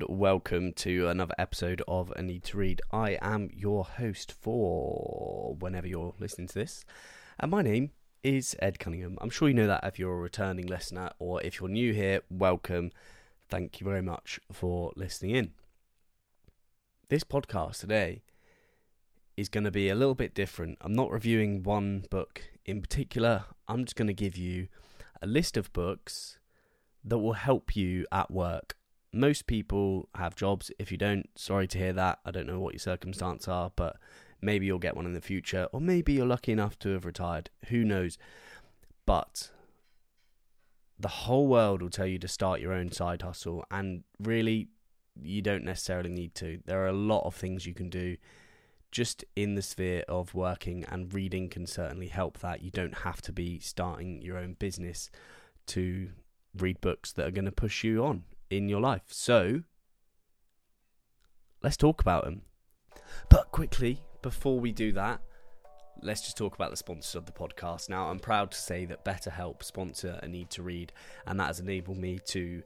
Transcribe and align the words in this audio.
and 0.00 0.18
welcome 0.18 0.72
to 0.72 1.08
another 1.08 1.34
episode 1.36 1.82
of 1.86 2.10
A 2.16 2.22
Need 2.22 2.44
to 2.44 2.56
Read. 2.56 2.80
I 2.90 3.18
am 3.20 3.50
your 3.52 3.84
host 3.84 4.32
for 4.32 5.56
whenever 5.58 5.86
you're 5.86 6.14
listening 6.18 6.48
to 6.48 6.54
this, 6.54 6.84
and 7.38 7.50
my 7.50 7.60
name 7.60 7.90
is 8.22 8.56
Ed 8.60 8.78
Cunningham. 8.78 9.18
I'm 9.20 9.30
sure 9.30 9.48
you 9.48 9.54
know 9.54 9.66
that 9.66 9.84
if 9.84 9.98
you're 9.98 10.14
a 10.14 10.20
returning 10.20 10.66
listener, 10.66 11.10
or 11.18 11.42
if 11.42 11.60
you're 11.60 11.68
new 11.68 11.92
here, 11.92 12.22
welcome. 12.30 12.92
Thank 13.48 13.80
you 13.80 13.84
very 13.84 14.00
much 14.00 14.40
for 14.50 14.92
listening 14.96 15.34
in. 15.34 15.50
This 17.08 17.24
podcast 17.24 17.80
today 17.80 18.22
is 19.36 19.48
going 19.48 19.64
to 19.64 19.70
be 19.70 19.90
a 19.90 19.94
little 19.94 20.14
bit 20.14 20.34
different. 20.34 20.78
I'm 20.80 20.94
not 20.94 21.10
reviewing 21.10 21.62
one 21.62 22.04
book 22.10 22.42
in 22.64 22.80
particular, 22.80 23.44
I'm 23.68 23.84
just 23.84 23.96
going 23.96 24.08
to 24.08 24.14
give 24.14 24.36
you 24.36 24.68
a 25.20 25.26
list 25.26 25.56
of 25.56 25.72
books 25.74 26.38
that 27.04 27.18
will 27.18 27.34
help 27.34 27.76
you 27.76 28.06
at 28.10 28.30
work. 28.30 28.76
Most 29.12 29.46
people 29.46 30.08
have 30.14 30.36
jobs. 30.36 30.70
If 30.78 30.92
you 30.92 30.98
don't, 30.98 31.28
sorry 31.34 31.66
to 31.68 31.78
hear 31.78 31.92
that. 31.94 32.20
I 32.24 32.30
don't 32.30 32.46
know 32.46 32.60
what 32.60 32.74
your 32.74 32.80
circumstances 32.80 33.48
are, 33.48 33.72
but 33.74 33.96
maybe 34.40 34.66
you'll 34.66 34.78
get 34.78 34.96
one 34.96 35.06
in 35.06 35.14
the 35.14 35.20
future, 35.20 35.68
or 35.72 35.80
maybe 35.80 36.12
you're 36.12 36.26
lucky 36.26 36.52
enough 36.52 36.78
to 36.80 36.90
have 36.90 37.04
retired. 37.04 37.50
Who 37.68 37.84
knows? 37.84 38.18
But 39.06 39.50
the 40.98 41.08
whole 41.08 41.48
world 41.48 41.82
will 41.82 41.90
tell 41.90 42.06
you 42.06 42.18
to 42.18 42.28
start 42.28 42.60
your 42.60 42.72
own 42.72 42.92
side 42.92 43.22
hustle, 43.22 43.64
and 43.70 44.04
really, 44.20 44.68
you 45.20 45.42
don't 45.42 45.64
necessarily 45.64 46.10
need 46.10 46.34
to. 46.36 46.60
There 46.66 46.82
are 46.82 46.88
a 46.88 46.92
lot 46.92 47.26
of 47.26 47.34
things 47.34 47.66
you 47.66 47.74
can 47.74 47.90
do 47.90 48.16
just 48.92 49.24
in 49.34 49.54
the 49.54 49.62
sphere 49.62 50.04
of 50.08 50.34
working, 50.34 50.84
and 50.84 51.12
reading 51.12 51.48
can 51.48 51.66
certainly 51.66 52.08
help 52.08 52.38
that. 52.38 52.62
You 52.62 52.70
don't 52.70 52.98
have 52.98 53.20
to 53.22 53.32
be 53.32 53.58
starting 53.58 54.22
your 54.22 54.38
own 54.38 54.54
business 54.54 55.10
to 55.66 56.10
read 56.56 56.80
books 56.80 57.12
that 57.12 57.26
are 57.26 57.32
going 57.32 57.44
to 57.44 57.52
push 57.52 57.82
you 57.82 58.04
on 58.04 58.24
in 58.50 58.68
your 58.68 58.80
life. 58.80 59.04
So, 59.08 59.62
let's 61.62 61.76
talk 61.76 62.00
about 62.00 62.24
them. 62.24 62.42
But 63.28 63.50
quickly, 63.52 64.02
before 64.22 64.60
we 64.60 64.72
do 64.72 64.92
that, 64.92 65.20
let's 66.02 66.22
just 66.22 66.36
talk 66.36 66.54
about 66.54 66.70
the 66.70 66.76
sponsors 66.76 67.14
of 67.14 67.26
the 67.26 67.32
podcast. 67.32 67.88
Now, 67.88 68.08
I'm 68.08 68.18
proud 68.18 68.50
to 68.52 68.58
say 68.58 68.84
that 68.86 69.04
BetterHelp 69.04 69.62
sponsor 69.62 70.18
a 70.22 70.28
need 70.28 70.50
to 70.50 70.62
read, 70.62 70.92
and 71.26 71.38
that 71.40 71.46
has 71.46 71.60
enabled 71.60 71.98
me 71.98 72.18
to 72.26 72.62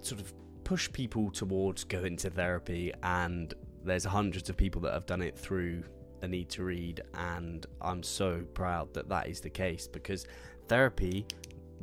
sort 0.00 0.20
of 0.20 0.32
push 0.64 0.90
people 0.92 1.30
towards 1.30 1.84
going 1.84 2.16
to 2.18 2.30
therapy. 2.30 2.92
And 3.02 3.52
there's 3.84 4.04
hundreds 4.04 4.48
of 4.50 4.56
people 4.56 4.80
that 4.82 4.92
have 4.92 5.06
done 5.06 5.22
it 5.22 5.36
through 5.36 5.82
a 6.22 6.28
need 6.28 6.48
to 6.50 6.64
read, 6.64 7.00
and 7.14 7.64
I'm 7.80 8.02
so 8.02 8.44
proud 8.54 8.92
that 8.94 9.08
that 9.08 9.28
is 9.28 9.40
the 9.40 9.50
case 9.50 9.86
because 9.86 10.26
therapy 10.66 11.26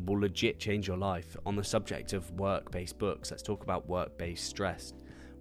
will 0.05 0.19
legit 0.19 0.59
change 0.59 0.87
your 0.87 0.97
life. 0.97 1.35
On 1.45 1.55
the 1.55 1.63
subject 1.63 2.13
of 2.13 2.29
work 2.31 2.71
based 2.71 2.97
books, 2.97 3.31
let's 3.31 3.43
talk 3.43 3.63
about 3.63 3.87
work 3.87 4.17
based 4.17 4.47
stress. 4.47 4.93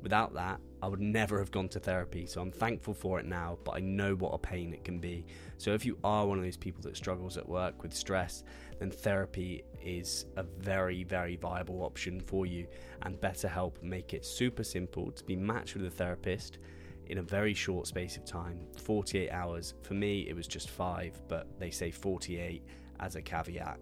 Without 0.03 0.35
that, 0.35 0.61
I 0.83 0.87
would 0.87 1.01
never 1.01 1.39
have 1.39 1.51
gone 1.51 1.69
to 1.71 1.81
therapy. 1.81 2.27
So 2.27 2.43
I'm 2.43 2.51
thankful 2.51 2.93
for 2.93 3.19
it 3.19 3.25
now, 3.25 3.57
but 3.65 3.73
I 3.73 3.81
know 3.81 4.15
what 4.15 4.35
a 4.35 4.39
pain 4.39 4.75
it 4.75 4.85
can 4.85 4.99
be. 4.99 5.25
So 5.57 5.73
if 5.73 5.87
you 5.87 5.97
are 6.05 6.27
one 6.27 6.37
of 6.37 6.45
those 6.45 6.59
people 6.59 6.83
that 6.83 6.95
struggles 6.95 7.39
at 7.39 7.49
work 7.49 7.83
with 7.83 7.95
stress, 7.95 8.45
then 8.79 8.91
therapy 8.91 9.65
is 9.83 10.27
a 10.37 10.43
very, 10.43 11.05
very 11.05 11.37
viable 11.37 11.83
option 11.83 12.21
for 12.21 12.45
you. 12.45 12.67
And 13.01 13.19
BetterHelp 13.19 13.83
make 13.83 14.13
it 14.13 14.27
super 14.27 14.63
simple 14.63 15.11
to 15.11 15.25
be 15.25 15.37
matched 15.37 15.75
with 15.75 15.87
a 15.87 15.91
therapist 15.91 16.59
in 17.07 17.17
a 17.17 17.23
very 17.23 17.55
short 17.55 17.87
space 17.87 18.19
of 18.19 18.27
time 18.27 18.67
48 18.77 19.31
hours. 19.31 19.73
For 19.83 19.95
me, 19.95 20.29
it 20.29 20.37
was 20.37 20.47
just 20.47 20.69
five, 20.69 21.19
but 21.29 21.47
they 21.59 21.71
say 21.71 21.91
48 21.91 22.63
as 23.01 23.17
a 23.17 23.23
caveat. 23.23 23.79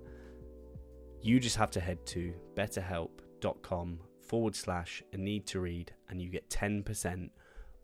You 1.25 1.38
just 1.38 1.56
have 1.56 1.71
to 1.71 1.81
head 1.81 2.05
to 2.06 2.34
betterhelp.com 2.56 4.00
forward 4.27 4.56
slash 4.56 5.05
a 5.12 5.16
need 5.16 5.47
to 5.47 5.60
read 5.60 5.93
and 6.09 6.21
you 6.21 6.28
get 6.28 6.50
10% 6.50 7.31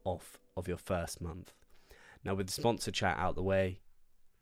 off 0.04 0.40
of 0.56 0.66
your 0.66 0.76
first 0.76 1.20
month. 1.20 1.52
Now, 2.24 2.34
with 2.34 2.46
the 2.48 2.52
sponsor 2.52 2.90
chat 2.90 3.16
out 3.16 3.36
the 3.36 3.42
way, 3.44 3.78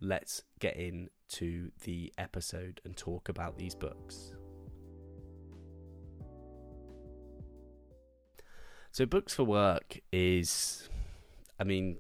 let's 0.01 0.45
get 0.61 0.77
into 0.77 1.73
the 1.85 2.11
episode 2.17 2.81
and 2.87 2.97
talk 2.97 3.29
about 3.29 3.59
these 3.59 3.75
books. 3.75 4.33
So, 8.93 9.05
books 9.05 9.35
for 9.35 9.45
work 9.45 10.01
is, 10.11 10.89
I 11.61 11.65
mean, 11.65 11.99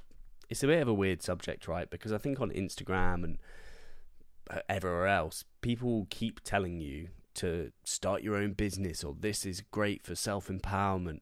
it's 0.48 0.62
a 0.62 0.66
bit 0.66 0.80
of 0.80 0.88
a 0.88 0.94
weird 0.94 1.22
subject, 1.22 1.68
right? 1.68 1.90
Because 1.90 2.10
I 2.10 2.16
think 2.16 2.40
on 2.40 2.50
Instagram 2.52 3.22
and 3.22 3.36
everywhere 4.68 5.06
else, 5.06 5.44
people 5.60 6.06
keep 6.10 6.40
telling 6.40 6.80
you 6.80 7.08
to 7.34 7.70
start 7.84 8.22
your 8.22 8.36
own 8.36 8.52
business 8.52 9.04
or 9.04 9.14
this 9.18 9.44
is 9.44 9.62
great 9.70 10.02
for 10.04 10.14
self 10.14 10.48
empowerment. 10.48 11.20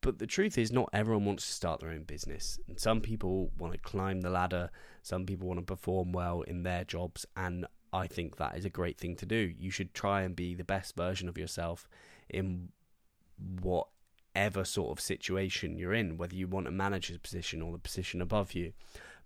But 0.00 0.18
the 0.18 0.26
truth 0.26 0.58
is, 0.58 0.72
not 0.72 0.88
everyone 0.92 1.24
wants 1.24 1.46
to 1.46 1.52
start 1.52 1.80
their 1.80 1.90
own 1.90 2.02
business. 2.02 2.58
And 2.66 2.78
some 2.78 3.00
people 3.00 3.52
want 3.56 3.72
to 3.72 3.78
climb 3.78 4.20
the 4.20 4.30
ladder, 4.30 4.70
some 5.02 5.26
people 5.26 5.46
want 5.46 5.60
to 5.60 5.64
perform 5.66 6.12
well 6.12 6.42
in 6.42 6.64
their 6.64 6.84
jobs. 6.84 7.24
And 7.36 7.66
I 7.92 8.06
think 8.06 8.36
that 8.36 8.56
is 8.56 8.64
a 8.64 8.70
great 8.70 8.98
thing 8.98 9.16
to 9.16 9.26
do. 9.26 9.52
You 9.56 9.70
should 9.70 9.94
try 9.94 10.22
and 10.22 10.34
be 10.34 10.54
the 10.54 10.64
best 10.64 10.96
version 10.96 11.28
of 11.28 11.38
yourself 11.38 11.88
in 12.28 12.70
whatever 13.60 14.64
sort 14.64 14.96
of 14.96 15.00
situation 15.00 15.78
you're 15.78 15.94
in, 15.94 16.16
whether 16.16 16.34
you 16.34 16.48
want 16.48 16.68
a 16.68 16.72
manager's 16.72 17.18
position 17.18 17.62
or 17.62 17.70
the 17.70 17.78
position 17.78 18.20
above 18.20 18.54
you. 18.54 18.72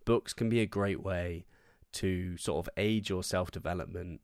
Books 0.05 0.33
can 0.33 0.49
be 0.49 0.61
a 0.61 0.67
great 0.67 1.03
way 1.03 1.47
to 1.97 2.37
sort 2.37 2.65
of 2.65 2.71
aid 2.77 3.09
your 3.09 3.23
self 3.23 3.51
development 3.51 4.21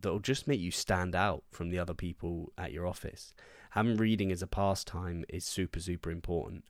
that'll 0.00 0.18
just 0.18 0.46
make 0.46 0.60
you 0.60 0.70
stand 0.70 1.14
out 1.14 1.44
from 1.50 1.70
the 1.70 1.78
other 1.78 1.94
people 1.94 2.52
at 2.58 2.72
your 2.72 2.86
office. 2.86 3.32
Having 3.70 3.96
reading 3.96 4.30
as 4.30 4.42
a 4.42 4.46
pastime 4.46 5.24
is 5.28 5.44
super, 5.44 5.80
super 5.80 6.10
important. 6.10 6.64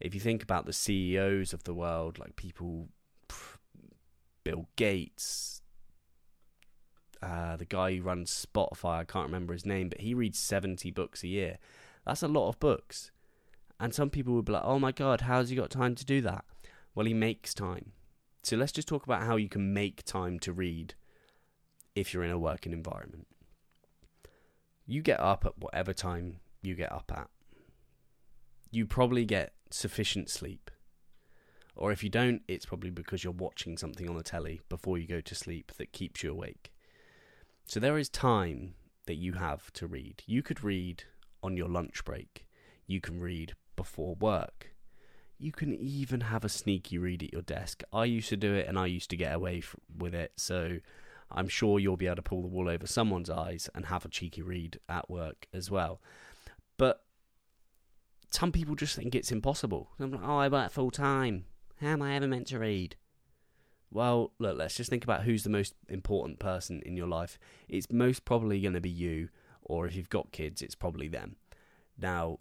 If 0.00 0.14
you 0.14 0.20
think 0.20 0.42
about 0.42 0.66
the 0.66 0.72
CEOs 0.72 1.52
of 1.52 1.64
the 1.64 1.74
world, 1.74 2.18
like 2.18 2.36
people, 2.36 2.88
Bill 4.44 4.66
Gates, 4.76 5.60
uh, 7.22 7.56
the 7.56 7.66
guy 7.66 7.94
who 7.94 8.02
runs 8.02 8.46
Spotify, 8.46 9.00
I 9.00 9.04
can't 9.04 9.26
remember 9.26 9.52
his 9.52 9.66
name, 9.66 9.90
but 9.90 10.00
he 10.00 10.14
reads 10.14 10.38
70 10.38 10.90
books 10.90 11.22
a 11.22 11.28
year. 11.28 11.58
That's 12.06 12.22
a 12.22 12.28
lot 12.28 12.48
of 12.48 12.58
books. 12.58 13.10
And 13.78 13.94
some 13.94 14.10
people 14.10 14.34
would 14.34 14.46
be 14.46 14.52
like, 14.52 14.64
oh 14.64 14.78
my 14.78 14.92
God, 14.92 15.22
how's 15.22 15.50
he 15.50 15.56
got 15.56 15.70
time 15.70 15.94
to 15.96 16.04
do 16.04 16.20
that? 16.22 16.44
Well, 16.94 17.06
he 17.06 17.14
makes 17.14 17.54
time. 17.54 17.92
So 18.42 18.56
let's 18.56 18.72
just 18.72 18.88
talk 18.88 19.04
about 19.04 19.22
how 19.22 19.36
you 19.36 19.48
can 19.48 19.74
make 19.74 20.04
time 20.04 20.38
to 20.40 20.52
read 20.52 20.94
if 21.94 22.14
you're 22.14 22.24
in 22.24 22.30
a 22.30 22.38
working 22.38 22.72
environment. 22.72 23.26
You 24.86 25.02
get 25.02 25.20
up 25.20 25.44
at 25.44 25.58
whatever 25.58 25.92
time 25.92 26.40
you 26.62 26.74
get 26.74 26.90
up 26.90 27.12
at. 27.14 27.28
You 28.70 28.86
probably 28.86 29.24
get 29.24 29.52
sufficient 29.70 30.30
sleep. 30.30 30.70
Or 31.76 31.92
if 31.92 32.02
you 32.02 32.10
don't, 32.10 32.42
it's 32.48 32.66
probably 32.66 32.90
because 32.90 33.22
you're 33.22 33.32
watching 33.32 33.76
something 33.76 34.08
on 34.08 34.16
the 34.16 34.22
telly 34.22 34.60
before 34.68 34.98
you 34.98 35.06
go 35.06 35.20
to 35.20 35.34
sleep 35.34 35.72
that 35.78 35.92
keeps 35.92 36.22
you 36.22 36.30
awake. 36.30 36.72
So 37.66 37.78
there 37.78 37.98
is 37.98 38.08
time 38.08 38.74
that 39.06 39.14
you 39.14 39.34
have 39.34 39.72
to 39.74 39.86
read. 39.86 40.22
You 40.26 40.42
could 40.42 40.64
read 40.64 41.04
on 41.42 41.56
your 41.56 41.68
lunch 41.68 42.04
break. 42.04 42.46
You 42.86 43.00
can 43.00 43.20
read 43.20 43.54
before 43.76 44.14
work. 44.16 44.72
You 45.42 45.52
can 45.52 45.74
even 45.74 46.20
have 46.20 46.44
a 46.44 46.50
sneaky 46.50 46.98
read 46.98 47.22
at 47.22 47.32
your 47.32 47.40
desk. 47.40 47.82
I 47.94 48.04
used 48.04 48.28
to 48.28 48.36
do 48.36 48.52
it 48.54 48.68
and 48.68 48.78
I 48.78 48.84
used 48.84 49.08
to 49.08 49.16
get 49.16 49.34
away 49.34 49.62
with 49.96 50.14
it. 50.14 50.32
So 50.36 50.80
I'm 51.32 51.48
sure 51.48 51.78
you'll 51.78 51.96
be 51.96 52.06
able 52.06 52.16
to 52.16 52.22
pull 52.22 52.42
the 52.42 52.48
wool 52.48 52.68
over 52.68 52.86
someone's 52.86 53.30
eyes 53.30 53.70
and 53.74 53.86
have 53.86 54.04
a 54.04 54.10
cheeky 54.10 54.42
read 54.42 54.78
at 54.86 55.08
work 55.08 55.46
as 55.54 55.70
well. 55.70 56.02
But 56.76 57.02
some 58.30 58.52
people 58.52 58.74
just 58.74 58.94
think 58.94 59.14
it's 59.14 59.32
impossible. 59.32 59.88
I'm 59.98 60.12
like, 60.12 60.20
oh, 60.22 60.36
I 60.36 60.48
work 60.48 60.72
full 60.72 60.90
time. 60.90 61.46
How 61.80 61.88
am 61.88 62.02
I 62.02 62.16
ever 62.16 62.28
meant 62.28 62.48
to 62.48 62.58
read? 62.58 62.96
Well, 63.90 64.32
look, 64.38 64.58
let's 64.58 64.76
just 64.76 64.90
think 64.90 65.04
about 65.04 65.22
who's 65.22 65.42
the 65.42 65.48
most 65.48 65.74
important 65.88 66.38
person 66.38 66.82
in 66.84 66.98
your 66.98 67.08
life. 67.08 67.38
It's 67.66 67.90
most 67.90 68.26
probably 68.26 68.60
going 68.60 68.74
to 68.74 68.80
be 68.80 68.90
you, 68.90 69.30
or 69.62 69.86
if 69.86 69.96
you've 69.96 70.10
got 70.10 70.32
kids, 70.32 70.60
it's 70.60 70.74
probably 70.74 71.08
them. 71.08 71.36
Now, 71.98 72.40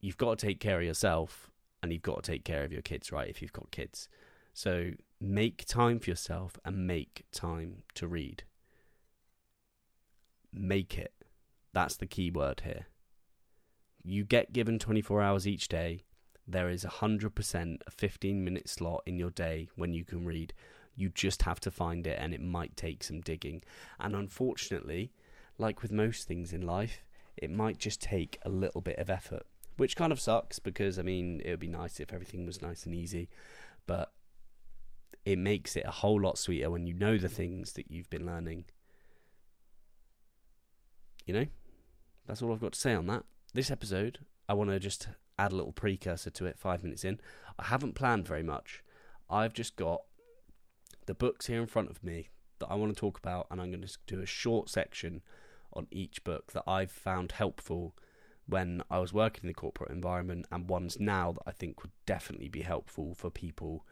you've 0.00 0.18
got 0.18 0.38
to 0.38 0.46
take 0.46 0.58
care 0.58 0.80
of 0.80 0.84
yourself 0.84 1.51
and 1.82 1.92
you've 1.92 2.02
got 2.02 2.22
to 2.22 2.30
take 2.30 2.44
care 2.44 2.64
of 2.64 2.72
your 2.72 2.82
kids, 2.82 3.10
right? 3.10 3.28
If 3.28 3.42
you've 3.42 3.52
got 3.52 3.70
kids. 3.70 4.08
So 4.54 4.92
make 5.20 5.64
time 5.66 5.98
for 5.98 6.10
yourself 6.10 6.58
and 6.64 6.86
make 6.86 7.24
time 7.32 7.82
to 7.94 8.06
read. 8.06 8.44
Make 10.52 10.98
it. 10.98 11.12
That's 11.72 11.96
the 11.96 12.06
key 12.06 12.30
word 12.30 12.62
here. 12.64 12.86
You 14.02 14.24
get 14.24 14.52
given 14.52 14.78
24 14.78 15.22
hours 15.22 15.46
each 15.48 15.68
day. 15.68 16.04
There 16.46 16.68
is 16.68 16.84
100% 16.84 17.78
a 17.86 17.90
15 17.90 18.44
minute 18.44 18.68
slot 18.68 19.02
in 19.06 19.18
your 19.18 19.30
day 19.30 19.68
when 19.76 19.94
you 19.94 20.04
can 20.04 20.24
read. 20.24 20.52
You 20.94 21.08
just 21.08 21.42
have 21.42 21.60
to 21.60 21.70
find 21.70 22.06
it, 22.06 22.18
and 22.20 22.34
it 22.34 22.42
might 22.42 22.76
take 22.76 23.02
some 23.02 23.20
digging. 23.20 23.62
And 23.98 24.14
unfortunately, 24.14 25.12
like 25.56 25.80
with 25.80 25.90
most 25.90 26.28
things 26.28 26.52
in 26.52 26.60
life, 26.60 27.02
it 27.36 27.50
might 27.50 27.78
just 27.78 28.02
take 28.02 28.38
a 28.42 28.50
little 28.50 28.82
bit 28.82 28.98
of 28.98 29.08
effort 29.08 29.46
which 29.76 29.96
kind 29.96 30.12
of 30.12 30.20
sucks 30.20 30.58
because 30.58 30.98
I 30.98 31.02
mean 31.02 31.40
it 31.44 31.50
would 31.50 31.60
be 31.60 31.68
nice 31.68 32.00
if 32.00 32.12
everything 32.12 32.46
was 32.46 32.62
nice 32.62 32.84
and 32.84 32.94
easy, 32.94 33.28
but 33.86 34.12
it 35.24 35.38
makes 35.38 35.76
it 35.76 35.84
a 35.86 35.90
whole 35.90 36.20
lot 36.20 36.38
sweeter 36.38 36.70
when 36.70 36.86
you 36.86 36.94
know 36.94 37.16
the 37.16 37.28
things 37.28 37.72
that 37.74 37.90
you've 37.90 38.10
been 38.10 38.26
learning. 38.26 38.64
You 41.26 41.34
know, 41.34 41.46
that's 42.26 42.42
all 42.42 42.52
I've 42.52 42.60
got 42.60 42.72
to 42.72 42.80
say 42.80 42.94
on 42.94 43.06
that. 43.06 43.24
this 43.54 43.70
episode, 43.70 44.18
I 44.48 44.54
want 44.54 44.70
to 44.70 44.80
just 44.80 45.08
add 45.38 45.52
a 45.52 45.56
little 45.56 45.72
precursor 45.72 46.30
to 46.30 46.46
it 46.46 46.58
five 46.58 46.82
minutes 46.82 47.04
in. 47.04 47.20
I 47.58 47.66
haven't 47.66 47.94
planned 47.94 48.26
very 48.26 48.42
much. 48.42 48.82
I've 49.30 49.52
just 49.52 49.76
got 49.76 50.02
the 51.06 51.14
books 51.14 51.46
here 51.46 51.60
in 51.60 51.66
front 51.66 51.90
of 51.90 52.02
me 52.02 52.30
that 52.58 52.66
I 52.68 52.74
want 52.74 52.94
to 52.94 53.00
talk 53.00 53.18
about, 53.18 53.46
and 53.50 53.60
I'm 53.60 53.70
going 53.70 53.86
to 53.86 53.98
do 54.06 54.20
a 54.20 54.26
short 54.26 54.68
section 54.68 55.22
on 55.72 55.86
each 55.90 56.22
book 56.24 56.52
that 56.52 56.64
I've 56.66 56.90
found 56.90 57.32
helpful 57.32 57.94
when 58.46 58.82
I 58.90 58.98
was 58.98 59.12
working 59.12 59.44
in 59.44 59.48
the 59.48 59.54
corporate 59.54 59.90
environment, 59.90 60.46
and 60.50 60.68
ones 60.68 60.98
now 60.98 61.32
that 61.32 61.42
I 61.46 61.52
think 61.52 61.82
would 61.82 61.92
definitely 62.06 62.48
be 62.48 62.62
helpful 62.62 63.14
for 63.14 63.30
people 63.30 63.86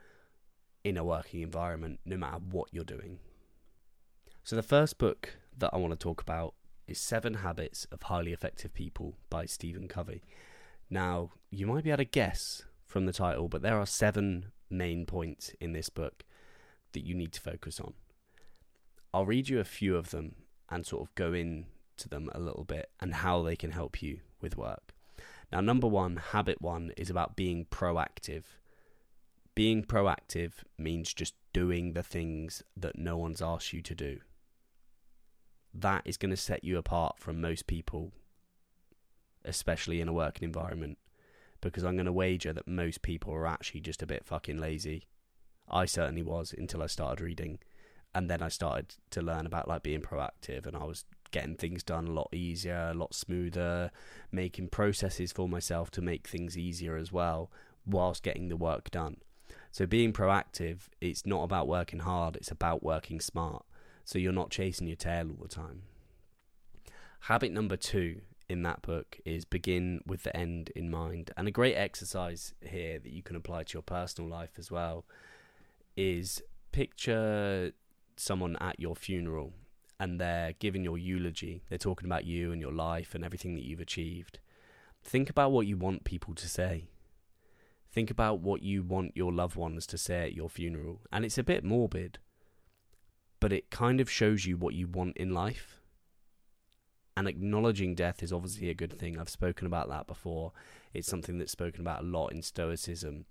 in 0.83 0.97
a 0.97 1.05
working 1.05 1.43
environment, 1.43 2.01
no 2.05 2.17
matter 2.17 2.39
what 2.39 2.69
you're 2.73 2.85
doing. 2.85 3.19
So, 4.43 4.57
the 4.57 4.63
first 4.63 4.99
book 4.99 5.37
that 5.57 5.71
I 5.73 5.77
want 5.77 5.93
to 5.93 5.99
talk 5.99 6.21
about 6.21 6.55
is 6.87 6.99
Seven 6.99 7.35
Habits 7.35 7.87
of 7.93 8.03
Highly 8.03 8.33
Effective 8.33 8.75
People 8.75 9.17
by 9.29 9.47
Stephen 9.47 9.87
Covey. 9.87 10.23
Now, 10.89 11.31
you 11.51 11.67
might 11.67 11.85
be 11.85 11.91
able 11.91 11.99
to 11.99 12.05
guess 12.05 12.63
from 12.85 13.07
the 13.07 13.13
title, 13.13 13.49
but 13.49 13.63
there 13.63 13.79
are 13.79 13.87
seven 13.87 14.47
main 14.69 15.07
points 15.07 15.53
in 15.61 15.73
this 15.73 15.89
book 15.89 16.25
that 16.93 17.07
you 17.07 17.15
need 17.15 17.33
to 17.33 17.41
focus 17.41 17.79
on. 17.79 17.95
I'll 19.15 19.27
read 19.27 19.49
you 19.49 19.61
a 19.61 19.65
few 19.65 19.97
of 19.97 20.11
them 20.11 20.35
and 20.69 20.85
sort 20.85 21.03
of 21.03 21.15
go 21.15 21.33
into 21.33 22.09
them 22.09 22.29
a 22.33 22.41
little 22.41 22.65
bit 22.65 22.91
and 23.01 23.15
how 23.15 23.43
they 23.43 23.57
can 23.57 23.73
help 23.73 24.03
you 24.03 24.21
with 24.41 24.57
work. 24.57 24.95
Now, 25.53 25.61
number 25.61 25.87
one, 25.87 26.17
habit 26.17 26.61
one, 26.61 26.93
is 26.97 27.11
about 27.11 27.37
being 27.37 27.67
proactive. 27.67 28.45
Being 29.55 29.83
proactive 29.83 30.53
means 30.79 31.13
just 31.13 31.35
doing 31.53 31.93
the 31.93 32.03
things 32.03 32.63
that 32.77 32.99
no 32.99 33.17
one's 33.17 33.43
asked 33.43 33.73
you 33.73 33.83
to 33.83 33.95
do. 33.95 34.21
That 35.75 36.03
is 36.05 36.17
going 36.17 36.31
to 36.31 36.37
set 36.37 36.65
you 36.65 36.79
apart 36.79 37.19
from 37.19 37.41
most 37.41 37.67
people 37.67 38.13
especially 39.45 40.01
in 40.01 40.09
a 40.09 40.13
working 40.13 40.47
environment, 40.47 40.99
because 41.61 41.85
I'm 41.85 41.97
going 41.97 42.07
to 42.07 42.13
wager 42.13 42.53
that 42.53 42.69
most 42.69 43.03
people 43.03 43.33
are 43.35 43.47
actually 43.47 43.81
just 43.81 44.03
a 44.03 44.07
bit 44.07 44.25
fucking 44.25 44.59
lazy. 44.59 45.07
I 45.69 45.85
certainly 45.85 46.23
was 46.23 46.55
until 46.57 46.83
I 46.83 46.87
started 46.87 47.23
reading, 47.23 47.59
and 48.15 48.29
then 48.29 48.43
I 48.43 48.49
started 48.49 48.95
to 49.11 49.23
learn 49.23 49.47
about 49.47 49.69
like 49.69 49.83
being 49.83 50.01
proactive, 50.01 50.67
and 50.67 50.77
I 50.77 50.85
was 50.85 51.05
getting 51.31 51.57
things 51.57 51.83
done 51.83 52.07
a 52.07 52.13
lot 52.13 52.29
easier, 52.33 52.91
a 52.93 52.95
lot 52.95 53.15
smoother, 53.15 53.91
making 54.33 54.69
processes 54.69 55.33
for 55.33 55.49
myself 55.49 55.91
to 55.93 56.01
make 56.01 56.27
things 56.27 56.57
easier 56.57 56.97
as 56.97 57.13
well, 57.13 57.51
whilst 57.87 58.23
getting 58.23 58.49
the 58.49 58.57
work 58.57 58.91
done. 58.91 59.17
So 59.71 59.87
being 59.87 60.13
proactive, 60.13 60.89
it's 61.01 61.25
not 61.25 61.43
about 61.43 61.69
working 61.69 62.01
hard, 62.01 62.37
it's 62.37 62.51
about 62.51 62.83
working 62.83 63.21
smart. 63.21 63.65
So 64.05 64.19
you're 64.19 64.33
not 64.33 64.51
chasing 64.51 64.87
your 64.87 64.97
tail 64.97 65.29
all 65.31 65.43
the 65.43 65.49
time. 65.49 65.83
Habit 67.25 67.53
number 67.53 67.77
two 67.77 68.23
in 68.49 68.63
that 68.63 68.83
book 68.83 69.21
is 69.25 69.45
begin 69.45 70.01
with 70.05 70.25
the 70.25 70.37
end 70.37 70.73
in 70.75 70.91
mind. 70.91 71.31
And 71.37 71.47
a 71.47 71.53
great 71.53 71.75
exercise 71.75 72.53
here 72.61 72.99
that 72.99 73.13
you 73.13 73.23
can 73.23 73.37
apply 73.37 73.65
to 73.65 73.75
your 73.75 73.83
personal 73.83 74.29
life 74.29 74.53
as 74.59 74.71
well 74.71 75.05
is 75.97 76.43
picture 76.73 77.73
someone 78.17 78.57
at 78.57 78.81
your 78.81 78.97
funeral 78.97 79.53
and 80.01 80.21
they're 80.21 80.55
giving 80.59 80.83
your 80.83 80.99
eulogy. 80.99 81.63
They're 81.69 81.79
talking 81.79 82.07
about 82.07 82.25
you 82.25 82.51
and 82.51 82.61
your 82.61 82.73
life 82.73 83.15
and 83.15 83.25
everything 83.25 83.55
that 83.55 83.65
you've 83.65 83.81
achieved. 83.81 84.41
Think 85.05 85.31
about 85.31 85.53
what 85.53 85.69
you 85.69 85.77
want 85.77 86.03
people 86.03 86.35
to 86.35 86.49
say. 86.49 86.89
Think 87.93 88.11
about 88.11 88.41
what 88.41 88.63
you 88.63 88.83
want 88.83 89.17
your 89.17 89.33
loved 89.33 89.55
ones 89.55 89.87
to 89.87 89.99
say 89.99 90.25
at 90.25 90.35
your 90.35 90.51
funeral. 90.51 91.03
And 91.13 91.25
it's 91.25 91.39
a 91.39 91.45
bit 91.45 91.63
morbid, 91.63 92.19
but 93.39 93.53
it 93.53 93.71
kind 93.71 94.01
of 94.01 94.11
shows 94.11 94.45
you 94.47 94.57
what 94.57 94.75
you 94.75 94.89
want 94.89 95.17
in 95.17 95.33
life 95.33 95.81
and 97.21 97.29
acknowledging 97.29 97.95
death 97.95 98.23
is 98.23 98.33
obviously 98.33 98.71
a 98.71 98.75
good 98.75 98.99
thing. 98.99 99.19
I've 99.19 99.29
spoken 99.29 99.67
about 99.67 99.91
that 99.91 100.07
before. 100.07 100.53
It's 100.95 101.07
something 101.07 101.37
that's 101.37 101.53
spoken 101.53 101.83
about 101.83 102.03
a 102.03 102.07
lot 102.07 102.29
in 102.29 102.41
Stoicism. 102.41 103.27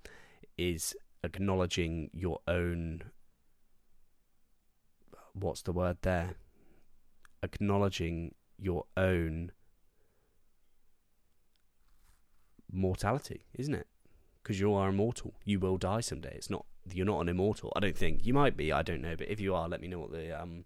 Is 0.60 0.95
acknowledging 1.24 2.12
your 2.13 2.39
own. 2.48 3.06
What's 5.33 5.63
the 5.63 5.71
word 5.71 5.98
there? 6.04 6.36
Acknowledging 7.41 8.36
your 8.57 8.86
own 8.97 9.51
mortality, 12.71 13.45
isn't 13.53 13.74
it? 13.74 13.88
Because 14.41 14.59
you 14.59 14.74
are 14.74 14.89
immortal. 14.89 15.33
You 15.45 15.59
will 15.59 15.77
die 15.77 16.01
someday. 16.01 16.33
It's 16.36 16.50
not 16.50 16.65
you're 16.91 17.06
not 17.06 17.21
an 17.21 17.30
immortal. 17.30 17.71
I 17.75 17.80
don't 17.80 17.97
think 17.97 18.25
you 18.25 18.33
might 18.33 18.57
be. 18.57 18.71
I 18.71 18.81
don't 18.81 19.01
know, 19.01 19.15
but 19.15 19.30
if 19.30 19.39
you 19.39 19.53
are, 19.53 19.68
let 19.69 19.81
me 19.81 19.88
know 19.88 20.00
what 20.00 20.12
the 20.12 20.39
um, 20.39 20.65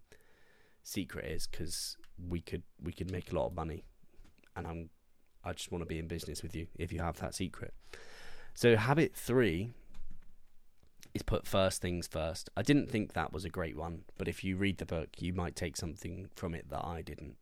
secret 0.84 1.26
is 1.26 1.48
because 1.48 1.98
we 2.18 2.42
could 2.42 2.64
we 2.82 2.92
could 2.92 3.12
make 3.12 3.32
a 3.32 3.36
lot 3.36 3.48
of 3.48 3.56
money, 3.56 3.84
and 4.56 4.68
I'm 4.68 4.90
I 5.44 5.54
just 5.54 5.72
want 5.72 5.82
to 5.82 5.86
be 5.86 6.00
in 6.00 6.08
business 6.08 6.44
with 6.44 6.56
you 6.56 6.68
if 6.78 6.92
you 6.92 7.02
have 7.02 7.20
that 7.20 7.36
secret. 7.36 7.74
So 8.54 8.76
habit 8.76 9.16
three 9.16 9.72
is 11.14 11.22
put 11.22 11.48
first 11.48 11.82
things 11.82 12.08
first. 12.08 12.50
I 12.56 12.62
didn't 12.62 12.90
think 12.90 13.14
that 13.14 13.34
was 13.34 13.46
a 13.46 13.50
great 13.50 13.78
one, 13.78 14.04
but 14.18 14.28
if 14.28 14.44
you 14.44 14.58
read 14.58 14.78
the 14.78 14.86
book, 14.86 15.10
you 15.20 15.34
might 15.34 15.56
take 15.56 15.78
something 15.78 16.30
from 16.36 16.56
it 16.56 16.70
that 16.70 16.86
I 16.86 17.02
didn't. 17.02 17.36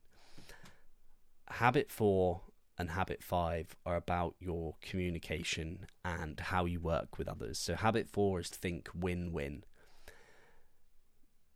Habit 1.48 1.92
four 1.92 2.42
and 2.78 2.92
habit 2.92 3.24
five 3.24 3.76
are 3.86 3.96
about 3.96 4.36
your 4.40 4.76
communication 4.82 5.86
and 6.04 6.40
how 6.40 6.66
you 6.66 6.80
work 6.80 7.18
with 7.18 7.28
others. 7.28 7.60
So 7.60 7.76
habit 7.76 8.10
four 8.10 8.40
is 8.40 8.50
think 8.50 8.90
win 8.94 9.32
win 9.32 9.64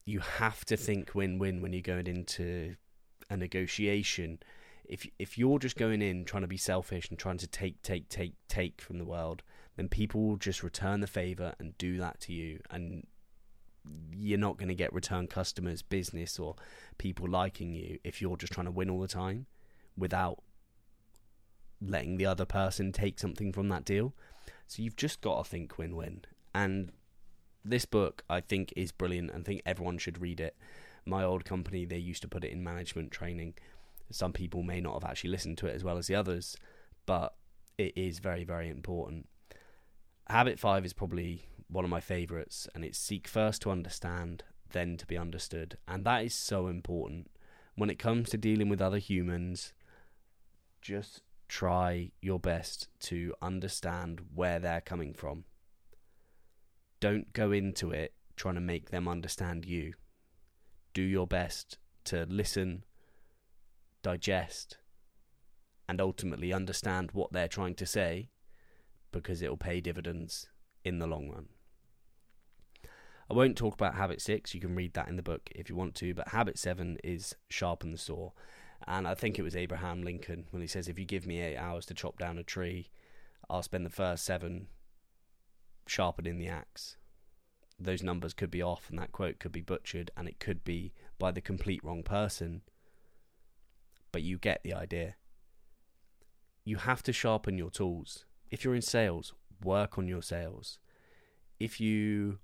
you 0.05 0.19
have 0.19 0.63
to 0.65 0.77
think 0.77 1.15
win-win 1.15 1.61
when 1.61 1.73
you're 1.73 1.81
going 1.81 2.07
into 2.07 2.75
a 3.29 3.35
negotiation. 3.35 4.39
If 4.85 5.07
if 5.17 5.37
you're 5.37 5.59
just 5.59 5.77
going 5.77 6.01
in 6.01 6.25
trying 6.25 6.43
to 6.43 6.47
be 6.47 6.57
selfish 6.57 7.09
and 7.09 7.17
trying 7.17 7.39
to 7.39 7.47
take 7.47 7.81
take 7.81 8.07
take 8.07 8.35
take 8.47 8.81
from 8.81 8.99
the 8.99 9.05
world, 9.05 9.41
then 9.75 9.89
people 9.89 10.21
will 10.21 10.37
just 10.37 10.63
return 10.63 11.01
the 11.01 11.07
favor 11.07 11.53
and 11.59 11.77
do 11.77 11.97
that 11.97 12.19
to 12.21 12.33
you 12.33 12.59
and 12.69 13.05
you're 14.11 14.39
not 14.39 14.57
going 14.57 14.69
to 14.69 14.75
get 14.75 14.93
return 14.93 15.27
customers, 15.27 15.81
business 15.81 16.39
or 16.39 16.55
people 16.97 17.29
liking 17.29 17.73
you 17.73 17.99
if 18.03 18.21
you're 18.21 18.37
just 18.37 18.53
trying 18.53 18.65
to 18.65 18.71
win 18.71 18.89
all 18.89 19.01
the 19.01 19.07
time 19.07 19.45
without 19.97 20.41
letting 21.81 22.17
the 22.17 22.25
other 22.25 22.45
person 22.45 22.91
take 22.91 23.19
something 23.19 23.51
from 23.51 23.69
that 23.69 23.85
deal. 23.85 24.13
So 24.67 24.81
you've 24.81 24.95
just 24.95 25.21
got 25.21 25.43
to 25.43 25.49
think 25.49 25.77
win-win. 25.77 26.21
And 26.53 26.91
this 27.63 27.85
book 27.85 28.23
I 28.29 28.41
think 28.41 28.73
is 28.75 28.91
brilliant 28.91 29.31
and 29.31 29.45
think 29.45 29.61
everyone 29.65 29.97
should 29.97 30.21
read 30.21 30.39
it. 30.39 30.55
My 31.05 31.23
old 31.23 31.45
company 31.45 31.85
they 31.85 31.97
used 31.97 32.21
to 32.23 32.27
put 32.27 32.43
it 32.43 32.51
in 32.51 32.63
management 32.63 33.11
training. 33.11 33.55
Some 34.11 34.33
people 34.33 34.63
may 34.63 34.81
not 34.81 34.93
have 34.93 35.09
actually 35.09 35.31
listened 35.31 35.57
to 35.59 35.67
it 35.67 35.75
as 35.75 35.83
well 35.83 35.97
as 35.97 36.07
the 36.07 36.15
others, 36.15 36.55
but 37.05 37.35
it 37.77 37.93
is 37.95 38.19
very 38.19 38.43
very 38.43 38.69
important. 38.69 39.27
Habit 40.27 40.59
5 40.59 40.85
is 40.85 40.93
probably 40.93 41.47
one 41.67 41.83
of 41.83 41.91
my 41.91 41.99
favorites 41.99 42.67
and 42.73 42.83
it's 42.83 42.97
seek 42.97 43.27
first 43.27 43.61
to 43.63 43.71
understand, 43.71 44.43
then 44.71 44.97
to 44.97 45.05
be 45.05 45.17
understood. 45.17 45.77
And 45.87 46.03
that 46.05 46.23
is 46.23 46.33
so 46.33 46.67
important 46.67 47.29
when 47.75 47.89
it 47.89 47.99
comes 47.99 48.29
to 48.29 48.37
dealing 48.37 48.69
with 48.69 48.81
other 48.81 48.97
humans. 48.97 49.73
Just 50.81 51.21
try 51.47 52.11
your 52.21 52.39
best 52.39 52.87
to 52.99 53.33
understand 53.41 54.21
where 54.33 54.59
they're 54.59 54.81
coming 54.81 55.13
from 55.13 55.45
don't 57.05 57.33
go 57.33 57.51
into 57.51 57.91
it 57.91 58.13
trying 58.35 58.55
to 58.55 58.61
make 58.61 58.89
them 58.89 59.07
understand 59.07 59.63
you. 59.63 59.93
Do 60.93 61.03
your 61.03 61.27
best 61.27 61.77
to 62.05 62.25
listen, 62.27 62.83
digest, 64.01 64.79
and 65.87 66.01
ultimately 66.01 66.51
understand 66.51 67.11
what 67.11 67.31
they're 67.31 67.47
trying 67.47 67.75
to 67.75 67.85
say 67.85 68.29
because 69.15 69.41
it 69.41 69.49
will 69.49 69.55
pay 69.55 69.79
dividends 69.79 70.49
in 70.83 70.99
the 70.99 71.07
long 71.07 71.29
run. 71.29 71.47
I 73.29 73.33
won't 73.33 73.57
talk 73.57 73.73
about 73.73 73.95
habit 73.95 74.21
six, 74.21 74.53
you 74.53 74.59
can 74.59 74.75
read 74.75 74.93
that 74.93 75.07
in 75.07 75.15
the 75.15 75.23
book 75.23 75.49
if 75.55 75.69
you 75.69 75.75
want 75.75 75.95
to, 75.95 76.13
but 76.13 76.27
habit 76.27 76.59
seven 76.59 76.97
is 77.01 77.33
sharpen 77.49 77.91
the 77.91 77.97
saw. 77.97 78.31
And 78.85 79.07
I 79.07 79.15
think 79.15 79.39
it 79.39 79.43
was 79.43 79.55
Abraham 79.55 80.03
Lincoln 80.03 80.47
when 80.51 80.61
he 80.61 80.67
says, 80.67 80.89
If 80.89 80.99
you 80.99 81.05
give 81.05 81.25
me 81.25 81.39
eight 81.39 81.55
hours 81.55 81.85
to 81.85 81.93
chop 81.93 82.19
down 82.19 82.37
a 82.37 82.43
tree, 82.43 82.89
I'll 83.49 83.63
spend 83.63 83.85
the 83.85 83.89
first 83.89 84.25
seven 84.25 84.67
sharpening 85.87 86.37
the 86.37 86.49
axe. 86.49 86.97
Those 87.79 88.03
numbers 88.03 88.33
could 88.33 88.51
be 88.51 88.61
off, 88.61 88.89
and 88.89 88.99
that 88.99 89.13
quote 89.13 89.39
could 89.39 89.53
be 89.53 89.61
butchered, 89.61 90.11
and 90.17 90.27
it 90.27 90.41
could 90.41 90.65
be 90.65 90.93
by 91.17 91.31
the 91.31 91.41
complete 91.41 91.83
wrong 91.85 92.03
person. 92.03 92.63
But 94.11 94.23
you 94.23 94.37
get 94.37 94.61
the 94.61 94.73
idea. 94.73 95.15
You 96.65 96.77
have 96.77 97.01
to 97.03 97.13
sharpen 97.13 97.57
your 97.57 97.71
tools. 97.71 98.25
If 98.51 98.63
you're 98.63 98.75
in 98.75 98.81
sales, 98.81 99.33
work 99.63 99.97
on 99.97 100.07
your 100.07 100.21
sales. 100.21 100.79
If 101.59 101.79
you, 101.79 102.39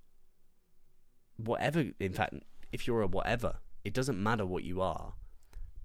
whatever, 1.36 1.84
in 2.00 2.12
fact, 2.12 2.34
if 2.72 2.86
you're 2.86 3.02
a 3.02 3.06
whatever, 3.06 3.56
it 3.84 3.94
doesn't 3.94 4.22
matter 4.22 4.46
what 4.46 4.64
you 4.64 4.80
are, 4.80 5.14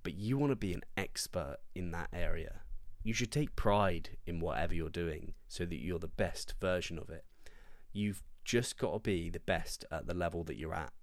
but 0.04 0.16
you 0.16 0.38
want 0.38 0.52
to 0.52 0.56
be 0.56 0.74
an 0.74 0.84
expert 0.96 1.58
in 1.76 1.92
that 1.92 2.10
area. 2.14 2.62
You 3.04 3.14
should 3.14 3.32
take 3.32 3.56
pride 3.56 4.18
in 4.26 4.40
whatever 4.40 4.74
you're 4.74 4.90
doing 4.90 5.34
so 5.48 5.66
that 5.66 5.82
you're 5.82 6.00
the 6.00 6.08
best 6.08 6.56
version 6.60 6.98
of 6.98 7.10
it. 7.10 7.26
You've 7.94 8.22
just 8.44 8.78
got 8.78 8.94
to 8.94 9.00
be 9.00 9.30
the 9.30 9.40
best 9.40 9.86
at 9.92 10.08
the 10.08 10.14
level 10.14 10.44
that 10.46 10.58
you're 10.58 10.74
at. 10.74 10.94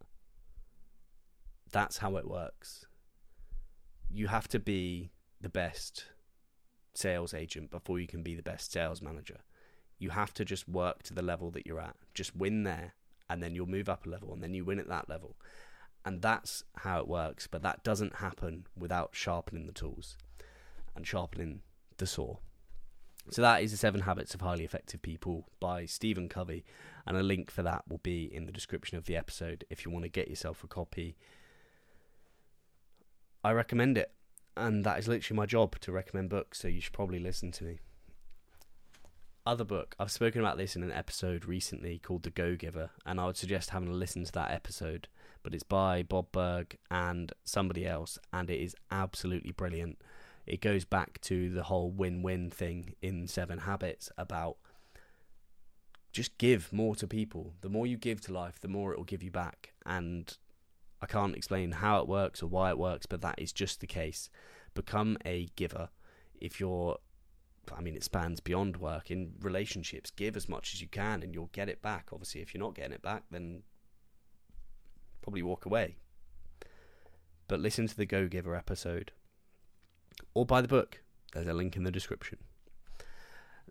That's 1.72 1.98
how 1.98 2.16
it 2.16 2.28
works. 2.28 2.86
You 4.10 4.28
have 4.28 4.48
to 4.48 4.58
be 4.58 5.10
the 5.40 5.48
best 5.48 6.06
sales 6.94 7.34
agent 7.34 7.70
before 7.70 7.98
you 7.98 8.06
can 8.06 8.22
be 8.22 8.34
the 8.34 8.42
best 8.42 8.72
sales 8.72 9.02
manager. 9.02 9.40
You 9.98 10.10
have 10.10 10.34
to 10.34 10.44
just 10.44 10.68
work 10.68 11.02
to 11.04 11.14
the 11.14 11.22
level 11.22 11.50
that 11.52 11.66
you're 11.66 11.80
at. 11.80 11.96
Just 12.14 12.36
win 12.36 12.64
there, 12.64 12.94
and 13.28 13.42
then 13.42 13.54
you'll 13.54 13.66
move 13.66 13.88
up 13.88 14.06
a 14.06 14.10
level, 14.10 14.32
and 14.32 14.42
then 14.42 14.54
you 14.54 14.64
win 14.64 14.78
at 14.78 14.88
that 14.88 15.08
level. 15.08 15.36
And 16.04 16.20
that's 16.20 16.64
how 16.78 17.00
it 17.00 17.08
works. 17.08 17.46
But 17.46 17.62
that 17.62 17.82
doesn't 17.82 18.16
happen 18.16 18.66
without 18.76 19.10
sharpening 19.12 19.66
the 19.66 19.72
tools 19.72 20.16
and 20.94 21.06
sharpening 21.06 21.60
the 21.96 22.06
saw. 22.06 22.36
So 23.30 23.40
that 23.40 23.62
is 23.62 23.70
the 23.70 23.78
Seven 23.78 24.02
Habits 24.02 24.34
of 24.34 24.42
Highly 24.42 24.64
Effective 24.64 25.00
People 25.00 25.48
by 25.58 25.86
Stephen 25.86 26.28
Covey, 26.28 26.64
and 27.06 27.16
a 27.16 27.22
link 27.22 27.50
for 27.50 27.62
that 27.62 27.84
will 27.88 27.98
be 27.98 28.24
in 28.24 28.44
the 28.44 28.52
description 28.52 28.98
of 28.98 29.06
the 29.06 29.16
episode 29.16 29.64
if 29.70 29.84
you 29.84 29.90
want 29.90 30.04
to 30.04 30.10
get 30.10 30.28
yourself 30.28 30.62
a 30.62 30.66
copy. 30.66 31.16
I 33.42 33.52
recommend 33.52 33.96
it, 33.96 34.12
and 34.56 34.84
that 34.84 34.98
is 34.98 35.08
literally 35.08 35.36
my 35.36 35.46
job 35.46 35.78
to 35.80 35.92
recommend 35.92 36.30
books, 36.30 36.60
so 36.60 36.68
you 36.68 36.80
should 36.80 36.92
probably 36.92 37.18
listen 37.18 37.50
to 37.52 37.64
me. 37.64 37.78
Other 39.46 39.64
book, 39.64 39.94
I've 39.98 40.10
spoken 40.10 40.40
about 40.40 40.56
this 40.56 40.74
in 40.74 40.82
an 40.82 40.92
episode 40.92 41.44
recently 41.44 41.98
called 41.98 42.22
The 42.22 42.30
Go 42.30 42.56
Giver, 42.56 42.90
and 43.04 43.20
I 43.20 43.26
would 43.26 43.36
suggest 43.36 43.70
having 43.70 43.88
a 43.88 43.92
listen 43.92 44.24
to 44.24 44.32
that 44.32 44.50
episode. 44.50 45.08
But 45.42 45.54
it's 45.54 45.62
by 45.62 46.02
Bob 46.02 46.32
Burg 46.32 46.78
and 46.90 47.30
somebody 47.44 47.86
else, 47.86 48.18
and 48.32 48.48
it 48.48 48.60
is 48.60 48.74
absolutely 48.90 49.52
brilliant 49.52 49.98
it 50.46 50.60
goes 50.60 50.84
back 50.84 51.20
to 51.22 51.50
the 51.50 51.64
whole 51.64 51.90
win-win 51.90 52.50
thing 52.50 52.94
in 53.00 53.26
Seven 53.26 53.60
Habits 53.60 54.10
about 54.18 54.56
just 56.12 56.36
give 56.38 56.72
more 56.72 56.94
to 56.96 57.06
people. 57.06 57.54
The 57.62 57.68
more 57.68 57.86
you 57.86 57.96
give 57.96 58.20
to 58.22 58.32
life, 58.32 58.60
the 58.60 58.68
more 58.68 58.92
it 58.92 58.98
will 58.98 59.04
give 59.04 59.22
you 59.22 59.30
back. 59.30 59.72
And 59.86 60.36
I 61.04 61.06
can't 61.06 61.36
explain 61.36 61.70
how 61.70 62.00
it 62.00 62.08
works 62.08 62.42
or 62.42 62.46
why 62.46 62.70
it 62.70 62.78
works, 62.78 63.04
but 63.04 63.20
that 63.20 63.34
is 63.36 63.52
just 63.52 63.80
the 63.80 63.86
case. 63.86 64.30
Become 64.72 65.18
a 65.26 65.50
giver. 65.54 65.90
If 66.40 66.58
you're, 66.58 66.96
I 67.76 67.82
mean, 67.82 67.94
it 67.94 68.02
spans 68.02 68.40
beyond 68.40 68.78
work. 68.78 69.10
In 69.10 69.34
relationships, 69.42 70.10
give 70.10 70.34
as 70.34 70.48
much 70.48 70.72
as 70.72 70.80
you 70.80 70.88
can 70.88 71.22
and 71.22 71.34
you'll 71.34 71.50
get 71.52 71.68
it 71.68 71.82
back. 71.82 72.08
Obviously, 72.10 72.40
if 72.40 72.54
you're 72.54 72.62
not 72.62 72.74
getting 72.74 72.94
it 72.94 73.02
back, 73.02 73.24
then 73.30 73.64
probably 75.20 75.42
walk 75.42 75.66
away. 75.66 75.96
But 77.48 77.60
listen 77.60 77.86
to 77.86 77.96
the 77.96 78.06
Go 78.06 78.26
Giver 78.26 78.56
episode 78.56 79.12
or 80.32 80.46
buy 80.46 80.62
the 80.62 80.68
book. 80.68 81.02
There's 81.34 81.46
a 81.46 81.52
link 81.52 81.76
in 81.76 81.84
the 81.84 81.90
description. 81.90 82.38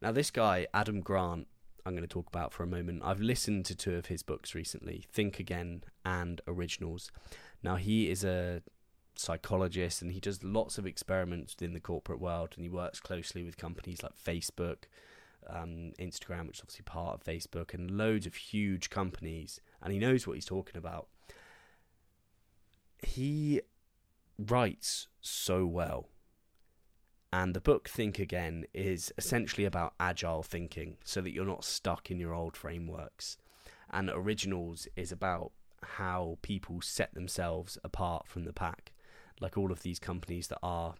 Now, 0.04 0.12
this 0.12 0.30
guy, 0.30 0.68
Adam 0.72 1.02
Grant, 1.02 1.48
I'm 1.86 1.94
going 1.94 2.08
to 2.08 2.08
talk 2.08 2.28
about 2.28 2.54
for 2.54 2.64
a 2.64 2.68
moment. 2.68 3.02
I've 3.04 3.20
listened 3.20 3.66
to 3.66 3.76
two 3.76 3.96
of 3.96 4.06
his 4.06 4.24
books 4.24 4.56
recently 4.56 5.06
Think 5.12 5.40
Again 5.40 5.84
and 6.06 6.42
Originals. 6.48 7.12
Now, 7.62 7.76
he 7.76 8.10
is 8.10 8.24
a 8.24 8.62
psychologist 9.16 10.02
and 10.02 10.12
he 10.12 10.20
does 10.20 10.44
lots 10.44 10.78
of 10.78 10.88
experiments 10.88 11.56
within 11.56 11.74
the 11.74 11.80
corporate 11.80 12.20
world 12.20 12.54
and 12.56 12.64
he 12.64 12.70
works 12.70 13.00
closely 13.00 13.44
with 13.44 13.58
companies 13.58 14.02
like 14.02 14.14
Facebook, 14.16 14.84
um, 15.50 15.92
Instagram, 16.00 16.48
which 16.48 16.58
is 16.58 16.62
obviously 16.62 16.84
part 16.84 17.16
of 17.16 17.24
Facebook, 17.24 17.74
and 17.74 17.92
loads 17.92 18.26
of 18.26 18.36
huge 18.36 18.90
companies. 18.90 19.60
And 19.82 19.92
he 19.92 20.00
knows 20.00 20.26
what 20.26 20.34
he's 20.34 20.46
talking 20.46 20.78
about. 20.78 21.08
He 23.06 23.62
writes 24.40 25.08
so 25.20 25.66
well 25.66 26.08
and 27.34 27.56
the 27.56 27.62
book 27.62 27.90
Think 27.90 28.20
Again 28.20 28.66
is 28.76 29.12
essentially 29.18 29.66
about 29.66 29.96
agile 30.00 30.44
thinking 30.44 30.98
so 31.04 31.20
that 31.20 31.34
you're 31.34 31.48
not 31.48 31.64
stuck 31.64 32.12
in 32.12 32.20
your 32.20 32.32
old 32.32 32.56
frameworks. 32.56 33.38
And 33.90 34.12
Originals 34.14 34.88
is 34.96 35.12
about 35.12 35.52
how 35.82 36.38
people 36.44 36.80
set 36.82 37.12
themselves 37.16 37.76
apart 37.84 38.28
from 38.28 38.44
the 38.44 38.54
pack. 38.54 38.94
Like 39.42 39.58
all 39.58 39.72
of 39.72 39.82
these 39.82 39.98
companies 39.98 40.50
that 40.50 40.60
are 40.62 40.94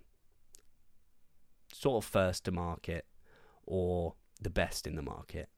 sort 1.72 2.04
of 2.04 2.10
first 2.10 2.46
to 2.46 2.52
market 2.52 3.06
or 3.68 4.16
the 4.42 4.50
best 4.50 4.88
in 4.88 4.96
the 4.96 5.04
market. 5.04 5.50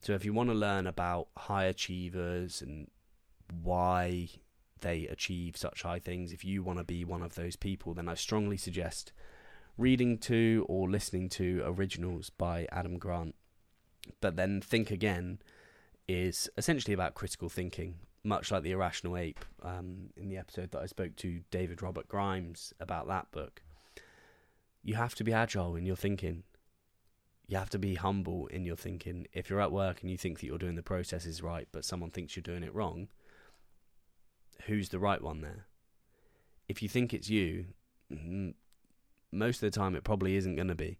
So 0.00 0.14
if 0.14 0.24
you 0.24 0.32
want 0.32 0.48
to 0.48 0.54
learn 0.54 0.86
about 0.86 1.28
high 1.36 1.64
achievers 1.64 2.62
and 2.62 2.88
why 3.62 4.30
they 4.80 5.06
achieve 5.06 5.58
such 5.58 5.82
high 5.82 5.98
things, 5.98 6.32
if 6.32 6.46
you 6.46 6.62
want 6.62 6.78
to 6.78 6.84
be 6.84 7.04
one 7.04 7.20
of 7.20 7.34
those 7.34 7.56
people, 7.56 7.92
then 7.92 8.08
I 8.08 8.14
strongly 8.14 8.56
suggest 8.56 9.12
reading 9.80 10.18
to 10.18 10.66
or 10.68 10.90
listening 10.90 11.28
to 11.30 11.62
originals 11.64 12.28
by 12.28 12.68
Adam 12.70 12.98
Grant. 12.98 13.34
But 14.20 14.36
then 14.36 14.60
Think 14.60 14.90
Again 14.90 15.40
is 16.06 16.50
essentially 16.58 16.92
about 16.92 17.14
critical 17.14 17.48
thinking, 17.48 17.94
much 18.22 18.50
like 18.50 18.62
The 18.62 18.72
Irrational 18.72 19.16
Ape 19.16 19.42
um, 19.62 20.10
in 20.16 20.28
the 20.28 20.36
episode 20.36 20.72
that 20.72 20.82
I 20.82 20.86
spoke 20.86 21.16
to 21.16 21.40
David 21.50 21.80
Robert 21.80 22.08
Grimes 22.08 22.74
about 22.78 23.08
that 23.08 23.30
book. 23.30 23.62
You 24.82 24.94
have 24.94 25.14
to 25.14 25.24
be 25.24 25.32
agile 25.32 25.76
in 25.76 25.86
your 25.86 25.96
thinking. 25.96 26.42
You 27.46 27.56
have 27.56 27.70
to 27.70 27.78
be 27.78 27.94
humble 27.94 28.48
in 28.48 28.64
your 28.64 28.76
thinking. 28.76 29.26
If 29.32 29.48
you're 29.48 29.62
at 29.62 29.72
work 29.72 30.02
and 30.02 30.10
you 30.10 30.18
think 30.18 30.40
that 30.40 30.46
you're 30.46 30.58
doing 30.58 30.76
the 30.76 30.82
processes 30.82 31.42
right, 31.42 31.68
but 31.72 31.86
someone 31.86 32.10
thinks 32.10 32.36
you're 32.36 32.42
doing 32.42 32.62
it 32.62 32.74
wrong, 32.74 33.08
who's 34.66 34.90
the 34.90 34.98
right 34.98 35.22
one 35.22 35.40
there? 35.40 35.66
If 36.68 36.82
you 36.82 36.88
think 36.88 37.14
it's 37.14 37.30
you, 37.30 37.66
most 39.32 39.62
of 39.62 39.70
the 39.70 39.78
time 39.78 39.94
it 39.94 40.04
probably 40.04 40.36
isn't 40.36 40.56
going 40.56 40.68
to 40.68 40.74
be. 40.74 40.98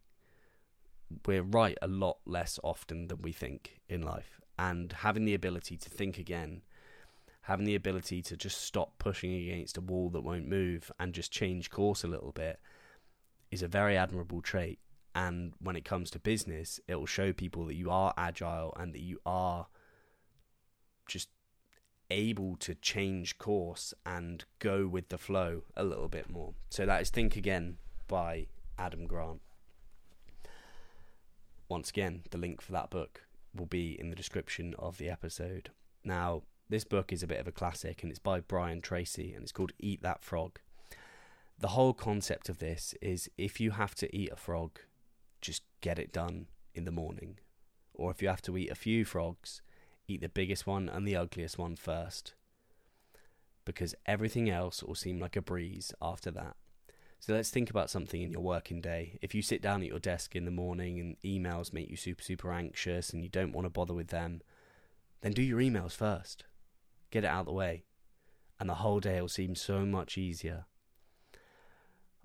We're 1.26 1.42
right 1.42 1.76
a 1.82 1.88
lot 1.88 2.18
less 2.24 2.58
often 2.62 3.08
than 3.08 3.22
we 3.22 3.32
think 3.32 3.80
in 3.88 4.02
life. 4.02 4.40
And 4.58 4.92
having 4.92 5.24
the 5.24 5.34
ability 5.34 5.76
to 5.78 5.90
think 5.90 6.18
again, 6.18 6.62
having 7.42 7.66
the 7.66 7.74
ability 7.74 8.22
to 8.22 8.36
just 8.36 8.60
stop 8.60 8.98
pushing 8.98 9.34
against 9.34 9.76
a 9.76 9.80
wall 9.80 10.10
that 10.10 10.20
won't 10.20 10.46
move 10.46 10.92
and 11.00 11.12
just 11.12 11.32
change 11.32 11.70
course 11.70 12.04
a 12.04 12.08
little 12.08 12.32
bit 12.32 12.60
is 13.50 13.62
a 13.62 13.68
very 13.68 13.96
admirable 13.96 14.42
trait. 14.42 14.78
And 15.14 15.54
when 15.60 15.74
it 15.74 15.84
comes 15.84 16.10
to 16.10 16.20
business, 16.20 16.78
it 16.86 16.94
will 16.94 17.06
show 17.06 17.32
people 17.32 17.64
that 17.66 17.74
you 17.74 17.90
are 17.90 18.14
agile 18.16 18.72
and 18.78 18.92
that 18.92 19.00
you 19.00 19.18
are 19.26 19.66
just 21.08 21.30
able 22.10 22.56
to 22.56 22.74
change 22.76 23.38
course 23.38 23.94
and 24.06 24.44
go 24.60 24.86
with 24.86 25.08
the 25.08 25.18
flow 25.18 25.62
a 25.76 25.82
little 25.82 26.08
bit 26.08 26.30
more. 26.30 26.54
So 26.68 26.86
that 26.86 27.02
is 27.02 27.10
Think 27.10 27.36
Again 27.36 27.78
by 28.10 28.48
Adam 28.76 29.06
Grant. 29.06 29.40
Once 31.68 31.90
again, 31.90 32.22
the 32.32 32.38
link 32.38 32.60
for 32.60 32.72
that 32.72 32.90
book 32.90 33.22
will 33.54 33.66
be 33.66 33.96
in 34.00 34.10
the 34.10 34.16
description 34.16 34.74
of 34.80 34.98
the 34.98 35.08
episode. 35.08 35.70
Now, 36.02 36.42
this 36.68 36.82
book 36.82 37.12
is 37.12 37.22
a 37.22 37.28
bit 37.28 37.38
of 37.38 37.46
a 37.46 37.52
classic 37.52 38.02
and 38.02 38.10
it's 38.10 38.18
by 38.18 38.40
Brian 38.40 38.80
Tracy 38.80 39.32
and 39.32 39.44
it's 39.44 39.52
called 39.52 39.70
Eat 39.78 40.02
That 40.02 40.24
Frog. 40.24 40.58
The 41.60 41.68
whole 41.68 41.94
concept 41.94 42.48
of 42.48 42.58
this 42.58 42.96
is 43.00 43.30
if 43.38 43.60
you 43.60 43.70
have 43.70 43.94
to 43.96 44.16
eat 44.16 44.32
a 44.32 44.36
frog, 44.36 44.80
just 45.40 45.62
get 45.80 46.00
it 46.00 46.12
done 46.12 46.46
in 46.74 46.86
the 46.86 46.90
morning. 46.90 47.38
Or 47.94 48.10
if 48.10 48.20
you 48.20 48.26
have 48.28 48.42
to 48.42 48.58
eat 48.58 48.72
a 48.72 48.74
few 48.74 49.04
frogs, 49.04 49.62
eat 50.08 50.20
the 50.20 50.28
biggest 50.28 50.66
one 50.66 50.88
and 50.88 51.06
the 51.06 51.14
ugliest 51.14 51.58
one 51.58 51.76
first. 51.76 52.34
Because 53.64 53.94
everything 54.04 54.50
else 54.50 54.82
will 54.82 54.96
seem 54.96 55.20
like 55.20 55.36
a 55.36 55.42
breeze 55.42 55.94
after 56.02 56.32
that. 56.32 56.56
So 57.20 57.34
let's 57.34 57.50
think 57.50 57.68
about 57.68 57.90
something 57.90 58.22
in 58.22 58.32
your 58.32 58.40
working 58.40 58.80
day. 58.80 59.18
If 59.20 59.34
you 59.34 59.42
sit 59.42 59.60
down 59.60 59.82
at 59.82 59.88
your 59.88 59.98
desk 59.98 60.34
in 60.34 60.46
the 60.46 60.50
morning 60.50 60.98
and 60.98 61.20
emails 61.20 61.70
make 61.70 61.90
you 61.90 61.96
super, 61.96 62.22
super 62.22 62.50
anxious 62.50 63.10
and 63.10 63.22
you 63.22 63.28
don't 63.28 63.52
want 63.52 63.66
to 63.66 63.70
bother 63.70 63.92
with 63.92 64.08
them, 64.08 64.40
then 65.20 65.32
do 65.32 65.42
your 65.42 65.58
emails 65.60 65.92
first. 65.92 66.44
Get 67.10 67.24
it 67.24 67.26
out 67.26 67.40
of 67.40 67.46
the 67.46 67.52
way. 67.52 67.84
And 68.58 68.70
the 68.70 68.76
whole 68.76 69.00
day 69.00 69.20
will 69.20 69.28
seem 69.28 69.54
so 69.54 69.84
much 69.84 70.16
easier. 70.16 70.64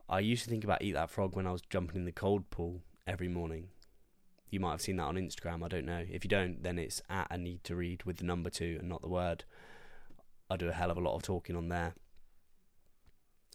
I 0.07 0.19
used 0.19 0.45
to 0.45 0.49
think 0.49 0.63
about 0.63 0.81
Eat 0.81 0.93
That 0.93 1.09
Frog 1.09 1.35
when 1.35 1.45
I 1.45 1.51
was 1.51 1.61
jumping 1.61 1.97
in 1.97 2.05
the 2.05 2.13
cold 2.13 2.49
pool 2.49 2.81
every 3.05 3.27
morning. 3.27 3.67
You 4.49 4.61
might 4.61 4.71
have 4.71 4.81
seen 4.81 4.95
that 4.97 5.07
on 5.07 5.15
Instagram, 5.15 5.61
I 5.61 5.67
don't 5.67 5.85
know. 5.85 6.05
If 6.09 6.23
you 6.23 6.29
don't, 6.29 6.63
then 6.63 6.79
it's 6.79 7.01
at 7.09 7.27
a 7.29 7.37
need 7.37 7.65
to 7.65 7.75
read 7.75 8.03
with 8.03 8.17
the 8.17 8.25
number 8.25 8.49
two 8.49 8.77
and 8.79 8.87
not 8.87 9.01
the 9.01 9.09
word. 9.09 9.43
I 10.49 10.55
do 10.55 10.69
a 10.69 10.73
hell 10.73 10.91
of 10.91 10.97
a 10.97 11.01
lot 11.01 11.15
of 11.15 11.23
talking 11.23 11.57
on 11.57 11.67
there 11.67 11.95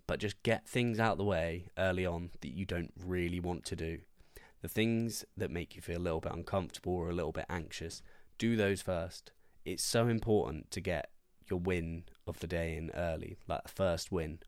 but 0.07 0.21
just 0.21 0.43
get 0.43 0.69
things 0.69 0.99
out 0.99 1.13
of 1.13 1.19
the 1.19 1.25
way 1.25 1.67
early 1.79 2.05
on 2.07 2.31
that 2.41 2.53
you 2.53 2.65
don't 2.65 2.93
really 3.05 3.41
want 3.41 3.65
to 3.67 3.77
do. 3.77 3.99
The 4.63 4.69
things 4.69 5.25
that 5.37 5.51
make 5.51 5.75
you 5.75 5.83
feel 5.83 5.99
a 5.99 6.01
little 6.01 6.21
bit 6.21 6.33
uncomfortable 6.33 6.93
or 6.93 7.09
a 7.09 7.15
little 7.15 7.33
bit 7.33 7.47
anxious, 7.49 8.03
do 8.39 8.57
those 8.57 8.83
first. 8.83 9.33
It's 9.65 9.83
so 9.83 10.09
important 10.09 10.71
to 10.73 10.81
get 10.81 11.11
your 11.51 11.61
win 11.61 12.05
of 12.27 12.41
the 12.41 12.47
day 12.47 12.77
in 12.77 12.91
early, 12.95 13.37
like 13.49 13.65
the 13.65 13.69
first 13.71 14.13
win, 14.13 14.41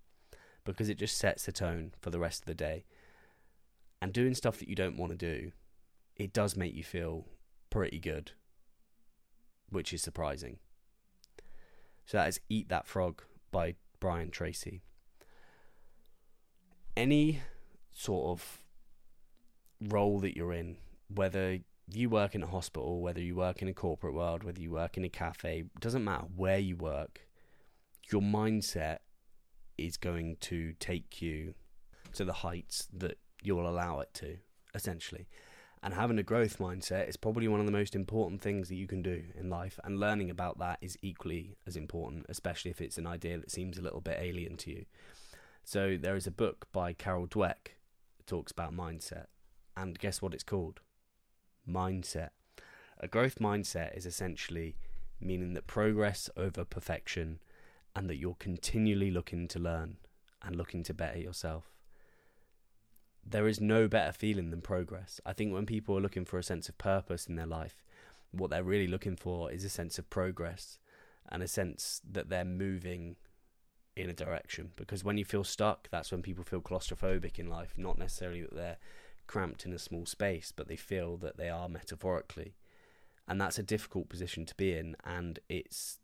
because 0.64 0.88
it 0.88 0.98
just 0.98 1.16
sets 1.16 1.46
the 1.46 1.52
tone 1.52 1.92
for 2.00 2.10
the 2.10 2.18
rest 2.18 2.42
of 2.42 2.46
the 2.46 2.54
day. 2.54 2.84
And 4.00 4.12
doing 4.12 4.34
stuff 4.34 4.58
that 4.58 4.68
you 4.68 4.74
don't 4.74 4.96
want 4.96 5.12
to 5.12 5.18
do, 5.18 5.52
it 6.16 6.32
does 6.32 6.56
make 6.56 6.74
you 6.74 6.84
feel 6.84 7.26
pretty 7.70 7.98
good, 7.98 8.32
which 9.70 9.92
is 9.92 10.02
surprising. 10.02 10.58
So 12.04 12.18
that 12.18 12.28
is 12.28 12.40
Eat 12.48 12.68
That 12.68 12.86
Frog 12.86 13.22
by 13.50 13.76
Brian 14.00 14.30
Tracy 14.30 14.82
any 16.96 17.40
sort 17.92 18.30
of 18.30 18.62
role 19.80 20.20
that 20.20 20.36
you're 20.36 20.52
in, 20.52 20.76
whether 21.08 21.58
you 21.90 22.08
work 22.08 22.34
in 22.34 22.42
a 22.42 22.46
hospital, 22.46 23.00
whether 23.00 23.20
you 23.20 23.34
work 23.34 23.62
in 23.62 23.68
a 23.68 23.74
corporate 23.74 24.14
world, 24.14 24.44
whether 24.44 24.60
you 24.60 24.70
work 24.70 24.96
in 24.96 25.04
a 25.04 25.08
cafe, 25.08 25.64
doesn't 25.80 26.04
matter 26.04 26.26
where 26.36 26.58
you 26.58 26.76
work, 26.76 27.26
your 28.10 28.22
mindset 28.22 28.98
is 29.78 29.96
going 29.96 30.36
to 30.40 30.74
take 30.78 31.20
you 31.20 31.54
to 32.12 32.24
the 32.24 32.32
heights 32.32 32.88
that 32.92 33.18
you'll 33.42 33.68
allow 33.68 34.00
it 34.00 34.12
to, 34.14 34.36
essentially. 34.74 35.26
And 35.82 35.94
having 35.94 36.18
a 36.18 36.22
growth 36.22 36.58
mindset 36.58 37.08
is 37.08 37.16
probably 37.16 37.48
one 37.48 37.58
of 37.58 37.66
the 37.66 37.72
most 37.72 37.96
important 37.96 38.40
things 38.40 38.68
that 38.68 38.76
you 38.76 38.86
can 38.86 39.02
do 39.02 39.24
in 39.36 39.50
life. 39.50 39.80
And 39.82 39.98
learning 39.98 40.30
about 40.30 40.60
that 40.60 40.78
is 40.80 40.96
equally 41.02 41.56
as 41.66 41.74
important, 41.74 42.26
especially 42.28 42.70
if 42.70 42.80
it's 42.80 42.98
an 42.98 43.06
idea 43.06 43.38
that 43.38 43.50
seems 43.50 43.78
a 43.78 43.82
little 43.82 44.00
bit 44.00 44.18
alien 44.20 44.56
to 44.58 44.70
you. 44.70 44.84
So 45.64 45.96
there 46.00 46.16
is 46.16 46.26
a 46.26 46.32
book 46.32 46.66
by 46.72 46.92
Carol 46.92 47.26
Dweck 47.26 47.76
that 48.18 48.26
talks 48.26 48.52
about 48.52 48.74
mindset. 48.74 49.26
And 49.76 49.98
guess 49.98 50.20
what 50.20 50.34
it's 50.34 50.42
called? 50.42 50.80
Mindset. 51.68 52.30
A 52.98 53.08
growth 53.08 53.38
mindset 53.38 53.96
is 53.96 54.06
essentially 54.06 54.76
meaning 55.20 55.54
that 55.54 55.66
progress 55.66 56.28
over 56.36 56.64
perfection 56.64 57.38
and 57.94 58.08
that 58.08 58.16
you're 58.16 58.36
continually 58.38 59.10
looking 59.10 59.46
to 59.48 59.58
learn 59.58 59.96
and 60.42 60.56
looking 60.56 60.82
to 60.82 60.94
better 60.94 61.18
yourself 61.18 61.72
there 63.24 63.46
is 63.46 63.60
no 63.60 63.88
better 63.88 64.12
feeling 64.12 64.50
than 64.50 64.60
progress. 64.60 65.20
I 65.24 65.32
think 65.32 65.52
when 65.52 65.66
people 65.66 65.96
are 65.96 66.00
looking 66.00 66.24
for 66.24 66.38
a 66.38 66.42
sense 66.42 66.68
of 66.68 66.78
purpose 66.78 67.26
in 67.26 67.36
their 67.36 67.46
life, 67.46 67.82
what 68.32 68.50
they're 68.50 68.64
really 68.64 68.86
looking 68.86 69.16
for 69.16 69.50
is 69.50 69.64
a 69.64 69.68
sense 69.68 69.98
of 69.98 70.10
progress 70.10 70.78
and 71.30 71.42
a 71.42 71.48
sense 71.48 72.00
that 72.10 72.28
they're 72.28 72.44
moving 72.44 73.16
in 73.96 74.08
a 74.08 74.14
direction. 74.14 74.70
Because 74.76 75.04
when 75.04 75.18
you 75.18 75.24
feel 75.24 75.44
stuck, 75.44 75.88
that's 75.90 76.10
when 76.10 76.22
people 76.22 76.44
feel 76.44 76.60
claustrophobic 76.60 77.38
in 77.38 77.48
life, 77.48 77.74
not 77.76 77.98
necessarily 77.98 78.42
that 78.42 78.54
they're 78.54 78.78
cramped 79.26 79.64
in 79.64 79.72
a 79.72 79.78
small 79.78 80.06
space, 80.06 80.52
but 80.54 80.68
they 80.68 80.76
feel 80.76 81.16
that 81.18 81.36
they 81.36 81.48
are 81.48 81.68
metaphorically. 81.68 82.54
And 83.28 83.40
that's 83.40 83.58
a 83.58 83.62
difficult 83.62 84.08
position 84.08 84.46
to 84.46 84.54
be 84.56 84.76
in 84.76 84.96
and 85.04 85.38
it's 85.48 85.98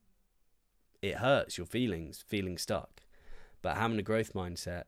it 1.00 1.16
hurts 1.16 1.56
your 1.56 1.66
feelings 1.66 2.24
feeling 2.26 2.58
stuck. 2.58 3.02
But 3.62 3.76
having 3.76 3.98
a 3.98 4.02
growth 4.02 4.34
mindset 4.34 4.84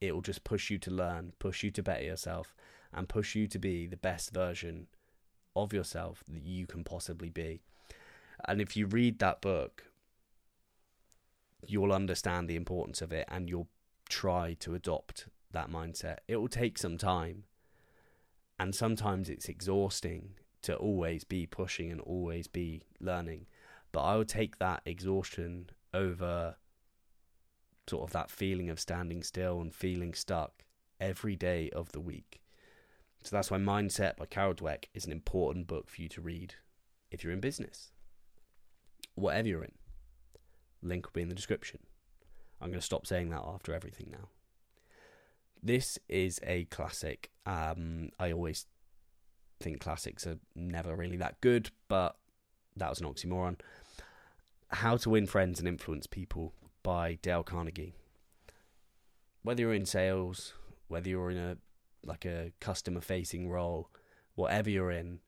it 0.00 0.14
will 0.14 0.22
just 0.22 0.44
push 0.44 0.70
you 0.70 0.78
to 0.78 0.90
learn, 0.90 1.32
push 1.38 1.62
you 1.62 1.70
to 1.72 1.82
better 1.82 2.02
yourself, 2.02 2.54
and 2.92 3.08
push 3.08 3.34
you 3.34 3.46
to 3.46 3.58
be 3.58 3.86
the 3.86 3.96
best 3.96 4.32
version 4.32 4.86
of 5.54 5.72
yourself 5.72 6.24
that 6.28 6.42
you 6.42 6.66
can 6.66 6.84
possibly 6.84 7.28
be. 7.28 7.60
And 8.48 8.60
if 8.60 8.76
you 8.76 8.86
read 8.86 9.18
that 9.18 9.42
book, 9.42 9.89
you'll 11.70 11.92
understand 11.92 12.48
the 12.48 12.56
importance 12.56 13.00
of 13.00 13.12
it 13.12 13.26
and 13.30 13.48
you'll 13.48 13.68
try 14.08 14.56
to 14.60 14.74
adopt 14.74 15.26
that 15.52 15.70
mindset. 15.70 16.18
It 16.28 16.36
will 16.36 16.48
take 16.48 16.78
some 16.78 16.98
time. 16.98 17.44
And 18.58 18.74
sometimes 18.74 19.30
it's 19.30 19.48
exhausting 19.48 20.34
to 20.62 20.76
always 20.76 21.24
be 21.24 21.46
pushing 21.46 21.90
and 21.90 22.00
always 22.00 22.46
be 22.46 22.82
learning. 23.00 23.46
But 23.92 24.02
I 24.02 24.16
would 24.16 24.28
take 24.28 24.58
that 24.58 24.82
exhaustion 24.84 25.70
over 25.94 26.56
sort 27.88 28.02
of 28.02 28.12
that 28.12 28.30
feeling 28.30 28.68
of 28.68 28.78
standing 28.78 29.22
still 29.22 29.60
and 29.60 29.74
feeling 29.74 30.14
stuck 30.14 30.64
every 31.00 31.36
day 31.36 31.70
of 31.70 31.92
the 31.92 32.00
week. 32.00 32.40
So 33.22 33.34
that's 33.34 33.50
why 33.50 33.58
Mindset 33.58 34.16
by 34.16 34.26
Carol 34.26 34.54
Dweck 34.54 34.84
is 34.94 35.06
an 35.06 35.12
important 35.12 35.66
book 35.66 35.88
for 35.88 36.02
you 36.02 36.08
to 36.10 36.20
read 36.20 36.54
if 37.10 37.24
you're 37.24 37.32
in 37.32 37.40
business, 37.40 37.90
whatever 39.14 39.48
you're 39.48 39.64
in. 39.64 39.72
Link 40.82 41.06
will 41.06 41.12
be 41.12 41.22
in 41.22 41.28
the 41.28 41.34
description. 41.34 41.80
I'm 42.60 42.68
going 42.68 42.80
to 42.80 42.84
stop 42.84 43.06
saying 43.06 43.30
that 43.30 43.42
after 43.44 43.74
everything 43.74 44.08
now. 44.10 44.28
This 45.62 45.98
is 46.08 46.40
a 46.42 46.64
classic. 46.66 47.30
Um, 47.46 48.10
I 48.18 48.32
always 48.32 48.66
think 49.60 49.80
classics 49.80 50.26
are 50.26 50.38
never 50.54 50.96
really 50.96 51.16
that 51.18 51.40
good, 51.40 51.70
but 51.88 52.16
that 52.76 52.88
was 52.88 53.00
an 53.00 53.06
oxymoron. 53.06 53.56
How 54.68 54.96
to 54.98 55.10
Win 55.10 55.26
Friends 55.26 55.58
and 55.58 55.68
Influence 55.68 56.06
People 56.06 56.54
by 56.82 57.18
Dale 57.22 57.42
Carnegie. 57.42 57.94
Whether 59.42 59.62
you're 59.62 59.74
in 59.74 59.86
sales, 59.86 60.54
whether 60.88 61.08
you're 61.08 61.30
in 61.30 61.38
a 61.38 61.56
like 62.02 62.24
a 62.24 62.52
customer 62.60 63.00
facing 63.00 63.50
role, 63.50 63.90
whatever 64.34 64.70
you're 64.70 64.90
in, 64.90 65.20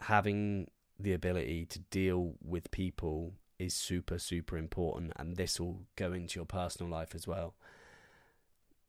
having 0.00 0.68
the 0.98 1.12
ability 1.12 1.66
to 1.66 1.78
deal 1.78 2.34
with 2.42 2.70
people 2.72 3.34
is 3.60 3.74
super 3.74 4.18
super 4.18 4.56
important 4.56 5.12
and 5.16 5.36
this 5.36 5.60
will 5.60 5.82
go 5.96 6.12
into 6.12 6.38
your 6.38 6.46
personal 6.46 6.90
life 6.90 7.14
as 7.14 7.26
well. 7.26 7.54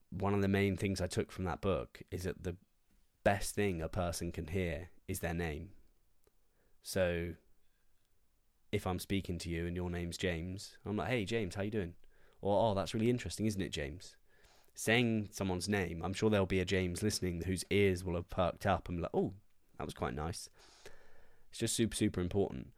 One 0.10 0.34
of 0.34 0.42
the 0.42 0.48
main 0.48 0.78
things 0.78 1.02
I 1.02 1.08
took 1.08 1.32
from 1.32 1.46
that 1.46 1.62
book 1.62 2.02
is 2.10 2.24
that 2.24 2.44
the 2.44 2.56
best 3.24 3.54
thing 3.54 3.82
a 3.82 3.90
person 3.90 4.32
can 4.32 4.48
hear 4.48 4.90
is 5.08 5.20
their 5.20 5.34
name. 5.34 5.70
So 6.84 7.34
if 8.72 8.88
I'm 8.88 9.00
speaking 9.00 9.38
to 9.40 9.50
you 9.50 9.68
and 9.68 9.76
your 9.76 9.90
name's 9.90 10.18
James, 10.18 10.78
I'm 10.86 10.98
like, 10.98 11.10
"Hey 11.10 11.26
James, 11.26 11.56
how 11.56 11.64
you 11.64 11.72
doing?" 11.72 11.96
Or, 12.42 12.72
"Oh, 12.72 12.74
that's 12.74 12.94
really 12.94 13.10
interesting, 13.10 13.46
isn't 13.46 13.62
it, 13.62 13.70
James?" 13.70 14.16
Saying 14.74 15.30
someone's 15.32 15.68
name, 15.68 16.02
I'm 16.02 16.14
sure 16.14 16.30
there'll 16.30 16.46
be 16.46 16.62
a 16.62 16.66
James 16.66 17.04
listening 17.04 17.42
whose 17.42 17.66
ears 17.70 18.04
will 18.04 18.16
have 18.16 18.30
perked 18.30 18.66
up 18.66 18.88
and 18.88 18.98
be 18.98 19.02
like, 19.04 19.12
"Oh, 19.14 19.34
that 19.78 19.86
was 19.86 19.94
quite 19.94 20.16
nice." 20.16 20.50
It's 21.50 21.60
just 21.60 21.76
super 21.76 21.96
super 21.96 22.22
important. 22.22 22.72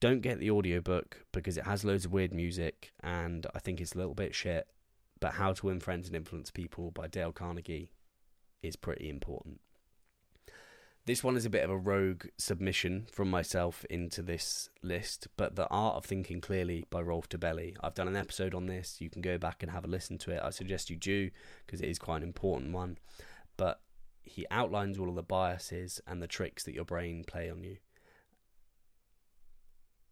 Don't 0.00 0.20
get 0.20 0.38
the 0.38 0.50
audiobook 0.50 1.24
because 1.32 1.56
it 1.56 1.64
has 1.64 1.84
loads 1.84 2.04
of 2.04 2.12
weird 2.12 2.32
music 2.32 2.92
and 3.02 3.46
I 3.54 3.58
think 3.58 3.80
it's 3.80 3.94
a 3.94 3.98
little 3.98 4.14
bit 4.14 4.34
shit. 4.34 4.68
But 5.20 5.34
How 5.34 5.52
to 5.52 5.66
Win 5.66 5.80
Friends 5.80 6.06
and 6.06 6.16
Influence 6.16 6.50
People 6.52 6.92
by 6.92 7.08
Dale 7.08 7.32
Carnegie 7.32 7.90
is 8.62 8.76
pretty 8.76 9.08
important. 9.08 9.60
This 11.08 11.24
one 11.24 11.36
is 11.36 11.46
a 11.46 11.50
bit 11.50 11.64
of 11.64 11.70
a 11.70 11.76
rogue 11.76 12.26
submission 12.36 13.06
from 13.10 13.30
myself 13.30 13.84
into 13.88 14.20
this 14.20 14.68
list, 14.82 15.26
but 15.38 15.56
The 15.56 15.66
Art 15.68 15.96
of 15.96 16.04
Thinking 16.04 16.42
Clearly 16.42 16.84
by 16.90 17.00
Rolf 17.00 17.28
Dobelli. 17.30 17.76
I've 17.82 17.94
done 17.94 18.08
an 18.08 18.16
episode 18.16 18.54
on 18.54 18.66
this. 18.66 19.00
You 19.00 19.08
can 19.08 19.22
go 19.22 19.38
back 19.38 19.62
and 19.62 19.72
have 19.72 19.84
a 19.84 19.88
listen 19.88 20.18
to 20.18 20.32
it. 20.32 20.42
I 20.44 20.50
suggest 20.50 20.90
you 20.90 20.96
do 20.96 21.30
because 21.64 21.80
it 21.80 21.88
is 21.88 21.98
quite 21.98 22.18
an 22.18 22.24
important 22.24 22.72
one. 22.72 22.98
But 23.56 23.80
he 24.22 24.46
outlines 24.50 24.98
all 24.98 25.08
of 25.08 25.14
the 25.14 25.22
biases 25.22 26.00
and 26.06 26.22
the 26.22 26.26
tricks 26.26 26.64
that 26.64 26.74
your 26.74 26.84
brain 26.84 27.24
play 27.26 27.50
on 27.50 27.64
you. 27.64 27.78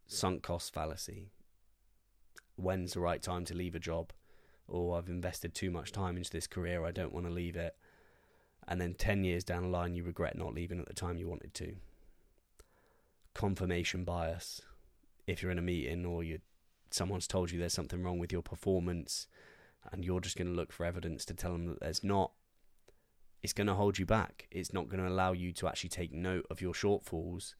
Sunk 0.06 0.42
cost 0.42 0.72
fallacy. 0.72 1.30
When's 2.56 2.94
the 2.94 3.00
right 3.00 3.20
time 3.20 3.44
to 3.46 3.54
leave 3.54 3.74
a 3.74 3.80
job? 3.80 4.12
Or 4.68 4.94
oh, 4.94 4.98
I've 4.98 5.08
invested 5.08 5.54
too 5.54 5.70
much 5.70 5.92
time 5.92 6.16
into 6.16 6.30
this 6.30 6.46
career, 6.46 6.84
I 6.84 6.90
don't 6.90 7.12
want 7.12 7.26
to 7.26 7.32
leave 7.32 7.56
it 7.56 7.76
and 8.68 8.80
then 8.80 8.94
10 8.94 9.24
years 9.24 9.44
down 9.44 9.62
the 9.62 9.68
line 9.68 9.94
you 9.94 10.02
regret 10.02 10.36
not 10.36 10.54
leaving 10.54 10.80
at 10.80 10.86
the 10.86 10.94
time 10.94 11.16
you 11.16 11.28
wanted 11.28 11.54
to. 11.54 11.76
Confirmation 13.34 14.04
bias. 14.04 14.60
If 15.26 15.42
you're 15.42 15.52
in 15.52 15.58
a 15.58 15.62
meeting 15.62 16.04
or 16.04 16.24
you 16.24 16.40
someone's 16.90 17.26
told 17.26 17.50
you 17.50 17.58
there's 17.58 17.72
something 17.72 18.02
wrong 18.02 18.18
with 18.18 18.32
your 18.32 18.42
performance 18.42 19.26
and 19.92 20.04
you're 20.04 20.20
just 20.20 20.36
going 20.36 20.46
to 20.46 20.54
look 20.54 20.72
for 20.72 20.86
evidence 20.86 21.24
to 21.24 21.34
tell 21.34 21.52
them 21.52 21.66
that 21.66 21.80
there's 21.80 22.02
not, 22.02 22.32
it's 23.42 23.52
going 23.52 23.66
to 23.66 23.74
hold 23.74 23.98
you 23.98 24.06
back. 24.06 24.48
It's 24.50 24.72
not 24.72 24.88
going 24.88 25.02
to 25.02 25.08
allow 25.08 25.32
you 25.32 25.52
to 25.54 25.68
actually 25.68 25.90
take 25.90 26.12
note 26.12 26.46
of 26.50 26.60
your 26.60 26.72
shortfalls 26.72 27.54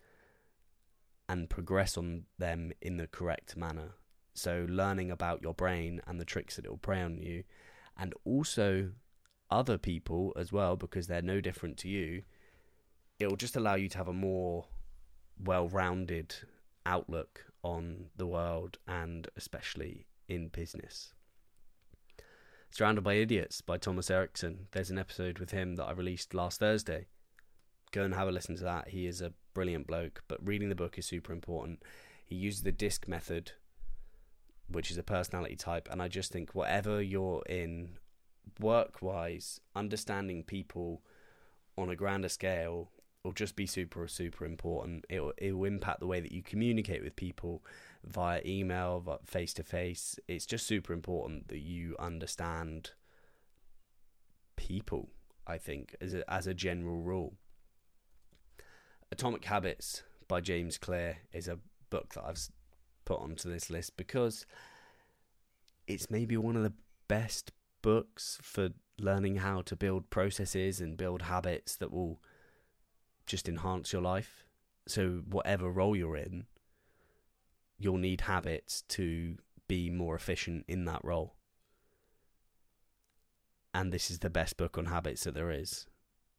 and 1.29 1.51
progress 1.51 1.97
on 1.97 2.25
them 2.39 2.73
in 2.81 2.97
the 2.97 3.07
correct 3.07 3.57
manner. 3.57 3.95
So, 4.35 4.67
learning 4.69 5.11
about 5.11 5.43
your 5.43 5.55
brain 5.55 6.01
and 6.07 6.21
the 6.21 6.25
tricks 6.25 6.57
that 6.57 6.65
it 6.65 6.71
will 6.71 6.79
play 6.79 7.03
on 7.03 7.19
you, 7.19 7.45
and 7.97 8.15
also 8.25 8.91
other 9.51 9.79
people 9.79 10.33
as 10.37 10.53
well 10.53 10.77
because 10.77 11.07
they're 11.07 11.23
no 11.23 11.41
different 11.41 11.79
to 11.79 11.89
you, 11.89 12.23
it'll 13.19 13.37
just 13.37 13.57
allow 13.57 13.75
you 13.75 13.89
to 13.89 13.99
have 13.99 14.09
a 14.09 14.13
more 14.13 14.67
well 15.39 15.69
rounded 15.69 16.35
outlook 16.85 17.47
on 17.63 18.07
the 18.17 18.27
world 18.27 18.79
and 18.87 19.29
especially 19.37 20.07
in 20.29 20.49
business. 20.49 21.13
Surrounded 22.71 23.03
by 23.03 23.15
Idiots 23.15 23.61
by 23.61 23.79
Thomas 23.79 24.11
Erikson. 24.11 24.67
There's 24.73 24.91
an 24.91 24.99
episode 24.99 25.39
with 25.39 25.51
him 25.51 25.77
that 25.77 25.85
I 25.85 25.93
released 25.93 26.35
last 26.35 26.61
Thursday. 26.61 27.07
Go 27.93 28.03
and 28.03 28.15
have 28.15 28.29
a 28.29 28.33
listen 28.33 28.57
to 28.57 28.65
that. 28.65 28.89
He 28.89 29.07
is 29.07 29.21
a 29.21 29.33
brilliant 29.55 29.87
bloke, 29.87 30.23
but 30.29 30.47
reading 30.47 30.69
the 30.69 30.75
book 30.75 30.99
is 30.99 31.07
super 31.07 31.33
important. 31.33 31.83
He 32.25 32.35
uses 32.35 32.63
the 32.63 32.73
DISC 32.73 33.09
method, 33.09 33.53
which 34.69 34.91
is 34.91 34.99
a 34.99 35.03
personality 35.03 35.57
type, 35.57 35.89
and 35.91 36.03
I 36.03 36.09
just 36.09 36.33
think 36.33 36.55
whatever 36.55 37.01
you're 37.01 37.43
in 37.49 37.99
work 38.61 39.03
wise, 39.03 39.61
understanding 39.75 40.43
people 40.43 41.03
on 41.77 41.91
a 41.91 41.97
grander 41.97 42.29
scale 42.29 42.91
will 43.23 43.33
just 43.33 43.57
be 43.57 43.67
super 43.67 44.07
super 44.09 44.45
important. 44.45 45.05
It 45.09 45.21
will, 45.21 45.65
impact 45.65 46.01
the 46.01 46.07
way 46.07 46.21
that 46.21 46.33
you 46.33 46.43
communicate 46.43 47.03
with 47.03 47.17
people 47.17 47.65
via 48.05 48.41
email, 48.47 49.21
face 49.25 49.53
to 49.55 49.63
face. 49.63 50.19
It's 50.29 50.47
just 50.47 50.67
super 50.67 50.93
important 50.93 51.49
that 51.49 51.59
you 51.59 51.97
understand 51.99 52.93
people. 54.57 55.09
I 55.47 55.59
think 55.59 55.95
as 56.01 56.15
a, 56.15 56.29
as 56.33 56.47
a 56.47 56.55
general 56.55 57.01
rule. 57.01 57.35
Atomic 59.13 59.45
Habits 59.45 60.03
by 60.29 60.41
James 60.41 60.79
Clear 60.79 61.19
is 61.33 61.49
a 61.49 61.59
book 61.91 62.15
that 62.15 62.25
I've 62.25 62.49
put 63.05 63.21
onto 63.21 63.51
this 63.51 63.71
list 63.71 63.97
because 63.97 64.47
it's 65.87 66.11
maybe 66.11 66.37
one 66.37 66.57
of 66.57 66.63
the 66.63 66.73
best 67.09 67.53
books 67.83 68.39
for 68.43 68.71
learning 68.99 69.37
how 69.37 69.63
to 69.63 69.77
build 69.77 70.11
processes 70.11 70.81
and 70.81 70.97
build 70.97 71.23
habits 71.23 71.77
that 71.77 71.93
will 71.93 72.21
just 73.27 73.49
enhance 73.49 73.93
your 73.93 74.03
life. 74.03 74.45
So, 74.89 75.23
whatever 75.29 75.71
role 75.71 75.97
you're 75.97 76.17
in, 76.17 76.47
you'll 77.79 77.99
need 77.99 78.23
habits 78.23 78.83
to 78.89 79.37
be 79.69 79.91
more 79.91 80.15
efficient 80.15 80.65
in 80.69 80.85
that 80.87 81.05
role. 81.05 81.37
and 83.77 83.93
this 83.93 84.11
is 84.11 84.21
the 84.21 84.31
best 84.31 84.57
book 84.57 84.79
on 84.79 84.87
habits 84.87 85.25
that 85.25 85.35
there 85.35 85.51
is. 85.51 85.87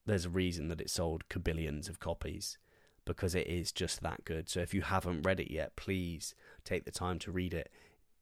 There's 0.07 0.25
a 0.25 0.29
reason 0.29 0.69
that 0.69 0.81
it 0.81 0.89
sold 0.89 1.25
billions 1.43 1.89
of 1.89 1.99
copies 1.99 2.57
because 3.05 3.35
it 3.35 3.45
is 3.45 3.71
just 3.71 4.01
that 4.01 4.23
good. 4.25 4.49
So 4.49 4.61
if 4.61 4.73
you 4.73 4.81
haven't 4.81 5.23
read 5.23 5.39
it 5.39 5.51
yet, 5.51 5.75
please 5.75 6.33
take 6.63 6.85
the 6.85 6.91
time 6.91 7.19
to 7.19 7.31
read 7.31 7.53
it. 7.53 7.69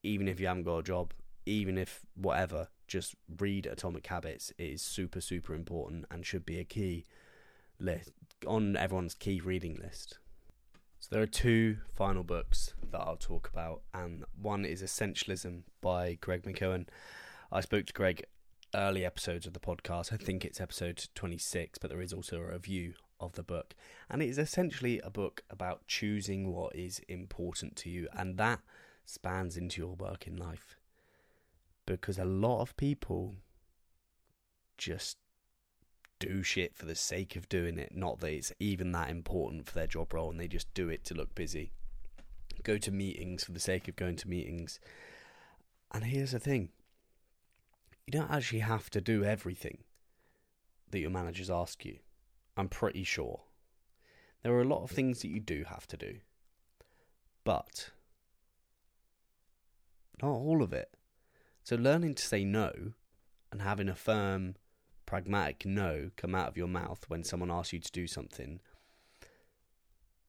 Even 0.04 0.28
if 0.28 0.40
you 0.40 0.48
haven't 0.48 0.64
got 0.64 0.80
a 0.80 0.84
job, 0.84 1.14
even 1.46 1.78
if 1.78 2.02
whatever, 2.16 2.70
just 2.88 3.16
read 3.40 3.68
Atomic 3.68 4.08
Habits. 4.08 4.52
It 4.58 4.64
is 4.64 4.82
super, 4.82 5.22
super 5.22 5.54
important 5.54 6.06
and 6.10 6.26
should 6.26 6.46
be 6.46 6.60
a 6.60 6.64
key 6.64 7.06
list 7.80 8.12
on 8.48 8.76
everyone's 8.76 9.14
key 9.14 9.40
reading 9.40 9.80
list. 9.82 10.18
So 11.00 11.10
there 11.12 11.22
are 11.24 11.28
two 11.28 11.78
final 11.94 12.24
books 12.24 12.74
that 12.92 13.00
I'll 13.00 13.16
talk 13.16 13.48
about, 13.54 13.84
and 13.94 14.26
one 14.42 14.66
is 14.66 14.82
Essentialism 14.82 15.62
by 15.82 16.18
Greg 16.20 16.44
McKeown. 16.44 16.88
I 17.52 17.62
spoke 17.62 17.86
to 17.86 17.94
Greg 17.94 18.26
early 18.76 19.06
episodes 19.06 19.46
of 19.46 19.54
the 19.54 19.60
podcast. 19.60 20.14
I 20.14 20.18
think 20.18 20.44
it's 20.44 20.62
episode 20.62 21.08
26, 21.16 21.78
but 21.80 21.90
there 21.90 22.02
is 22.02 22.14
also 22.14 22.38
a 22.38 22.52
review 22.52 22.94
of 23.20 23.34
the 23.34 23.44
book. 23.44 23.76
And 24.10 24.22
it 24.22 24.30
is 24.30 24.38
essentially 24.38 25.00
a 25.00 25.10
book 25.10 25.44
about 25.50 25.88
choosing 25.88 26.54
what 26.54 26.76
is 26.76 27.00
important 27.08 27.76
to 27.78 27.90
you, 27.90 28.08
and 28.14 28.38
that 28.38 28.60
spans 29.06 29.58
into 29.58 29.82
your 29.82 29.96
work 29.96 30.28
in 30.28 30.36
life. 30.36 30.76
Because 31.86 32.18
a 32.18 32.26
lot 32.26 32.62
of 32.62 32.76
people 32.78 33.36
just 34.78 35.18
do 36.20 36.44
shit 36.44 36.76
for 36.76 36.86
the 36.86 36.96
sake 36.96 37.36
of 37.36 37.50
doing 37.50 37.78
it, 37.78 37.96
not 37.96 38.20
that 38.20 38.32
it's 38.32 38.54
even 38.60 38.92
that 38.94 39.10
important 39.10 39.68
for 39.68 39.74
their 39.74 39.88
job 39.88 40.14
role, 40.14 40.32
and 40.32 40.40
they 40.40 40.48
just 40.48 40.74
do 40.74 40.90
it 40.90 41.04
to 41.06 41.14
look 41.14 41.36
busy. 41.36 41.72
Go 42.64 42.78
to 42.78 42.92
meetings 42.92 43.44
for 43.44 43.52
the 43.52 43.60
sake 43.60 43.88
of 43.88 43.96
going 43.96 44.16
to 44.18 44.30
meetings. 44.30 44.80
And 45.92 46.06
here's 46.06 46.32
the 46.32 46.40
thing 46.40 46.70
you 48.08 48.12
don't 48.12 48.32
actually 48.32 48.60
have 48.60 48.90
to 48.92 49.02
do 49.02 49.24
everything 49.24 49.80
that 50.92 51.00
your 51.00 51.10
managers 51.10 51.50
ask 51.50 51.84
you. 51.84 51.98
I'm 52.56 52.70
pretty 52.70 53.04
sure. 53.04 53.42
There 54.44 54.54
are 54.54 54.62
a 54.62 54.68
lot 54.68 54.84
of 54.84 54.92
things 54.92 55.22
that 55.22 55.30
you 55.30 55.40
do 55.40 55.66
have 55.68 55.88
to 55.88 55.98
do, 55.98 56.18
but 57.44 57.90
not 60.22 60.30
all 60.30 60.62
of 60.62 60.72
it. 60.72 60.92
So, 61.64 61.76
learning 61.76 62.14
to 62.16 62.26
say 62.26 62.46
no 62.46 62.94
and 63.52 63.62
having 63.62 63.90
a 63.90 63.96
firm, 63.96 64.56
pragmatic 65.08 65.66
no 65.66 66.12
come 66.16 66.36
out 66.36 66.48
of 66.48 66.58
your 66.58 66.68
mouth 66.68 67.06
when 67.08 67.24
someone 67.24 67.52
asks 67.52 67.74
you 67.74 67.80
to 67.80 67.92
do 67.92 68.08
something 68.08 68.60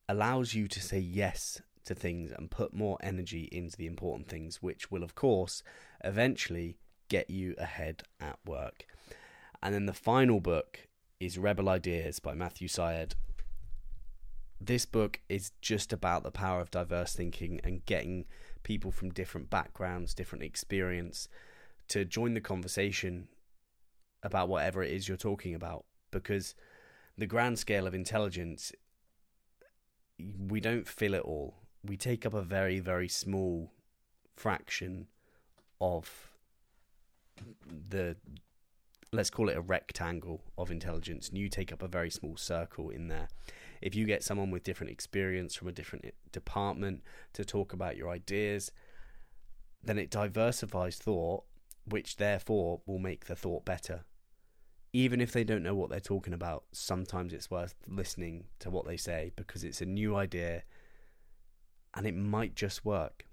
allows 0.08 0.54
you 0.54 0.68
to 0.68 0.80
say 0.80 0.98
yes 0.98 1.60
to 1.84 1.94
things 1.94 2.32
and 2.32 2.50
put 2.50 2.72
more 2.72 2.96
energy 3.00 3.48
into 3.52 3.76
the 3.76 3.86
important 3.86 4.28
things, 4.28 4.62
which 4.62 4.90
will, 4.90 5.02
of 5.02 5.14
course, 5.14 5.62
eventually 6.04 6.78
get 7.08 7.30
you 7.30 7.54
ahead 7.58 8.02
at 8.20 8.38
work. 8.44 8.86
And 9.62 9.74
then 9.74 9.86
the 9.86 9.92
final 9.92 10.40
book 10.40 10.86
is 11.20 11.38
Rebel 11.38 11.68
Ideas 11.68 12.18
by 12.18 12.34
Matthew 12.34 12.68
Syed. 12.68 13.14
This 14.60 14.86
book 14.86 15.20
is 15.28 15.52
just 15.60 15.92
about 15.92 16.22
the 16.22 16.30
power 16.30 16.60
of 16.60 16.70
diverse 16.70 17.14
thinking 17.14 17.60
and 17.62 17.84
getting 17.86 18.24
people 18.62 18.90
from 18.90 19.10
different 19.10 19.50
backgrounds, 19.50 20.14
different 20.14 20.44
experience 20.44 21.28
to 21.88 22.04
join 22.04 22.34
the 22.34 22.40
conversation 22.40 23.28
about 24.22 24.48
whatever 24.48 24.82
it 24.82 24.92
is 24.92 25.06
you're 25.06 25.16
talking 25.16 25.54
about 25.54 25.84
because 26.10 26.54
the 27.16 27.26
grand 27.26 27.58
scale 27.58 27.86
of 27.86 27.94
intelligence 27.94 28.72
we 30.48 30.60
don't 30.60 30.88
fill 30.88 31.14
it 31.14 31.22
all. 31.22 31.56
We 31.84 31.96
take 31.96 32.26
up 32.26 32.34
a 32.34 32.42
very 32.42 32.80
very 32.80 33.08
small 33.08 33.72
fraction 34.34 35.06
of 35.80 36.25
the 37.88 38.16
let's 39.12 39.30
call 39.30 39.48
it 39.48 39.56
a 39.56 39.60
rectangle 39.60 40.42
of 40.58 40.70
intelligence 40.70 41.28
and 41.28 41.38
you 41.38 41.48
take 41.48 41.72
up 41.72 41.82
a 41.82 41.88
very 41.88 42.10
small 42.10 42.36
circle 42.36 42.90
in 42.90 43.08
there. 43.08 43.28
If 43.80 43.94
you 43.94 44.04
get 44.04 44.24
someone 44.24 44.50
with 44.50 44.64
different 44.64 44.92
experience 44.92 45.54
from 45.54 45.68
a 45.68 45.72
different 45.72 46.06
department 46.32 47.02
to 47.34 47.44
talk 47.44 47.72
about 47.72 47.96
your 47.96 48.10
ideas 48.10 48.72
then 49.82 49.98
it 49.98 50.10
diversifies 50.10 50.96
thought 50.96 51.44
which 51.84 52.16
therefore 52.16 52.80
will 52.84 52.98
make 52.98 53.26
the 53.26 53.36
thought 53.36 53.64
better. 53.64 54.04
Even 54.92 55.20
if 55.20 55.32
they 55.32 55.44
don't 55.44 55.62
know 55.62 55.74
what 55.74 55.88
they're 55.88 56.00
talking 56.00 56.34
about 56.34 56.64
sometimes 56.72 57.32
it's 57.32 57.50
worth 57.50 57.74
listening 57.86 58.44
to 58.58 58.70
what 58.70 58.86
they 58.86 58.96
say 58.96 59.30
because 59.36 59.62
it's 59.62 59.80
a 59.80 59.86
new 59.86 60.16
idea 60.16 60.64
and 61.94 62.06
it 62.06 62.14
might 62.14 62.54
just 62.54 62.84
work 62.84 63.24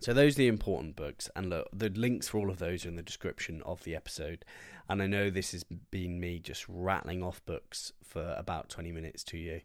so 0.00 0.12
those 0.12 0.34
are 0.34 0.38
the 0.38 0.48
important 0.48 0.96
books, 0.96 1.30
and 1.36 1.50
look, 1.50 1.68
the 1.72 1.88
links 1.90 2.28
for 2.28 2.38
all 2.38 2.50
of 2.50 2.58
those 2.58 2.84
are 2.84 2.88
in 2.88 2.96
the 2.96 3.02
description 3.02 3.62
of 3.64 3.82
the 3.84 3.94
episode. 3.94 4.44
And 4.88 5.02
I 5.02 5.06
know 5.06 5.30
this 5.30 5.52
has 5.52 5.64
been 5.64 6.20
me 6.20 6.38
just 6.38 6.66
rattling 6.68 7.22
off 7.22 7.44
books 7.46 7.92
for 8.04 8.34
about 8.36 8.68
twenty 8.68 8.92
minutes 8.92 9.24
to 9.24 9.38
you, 9.38 9.60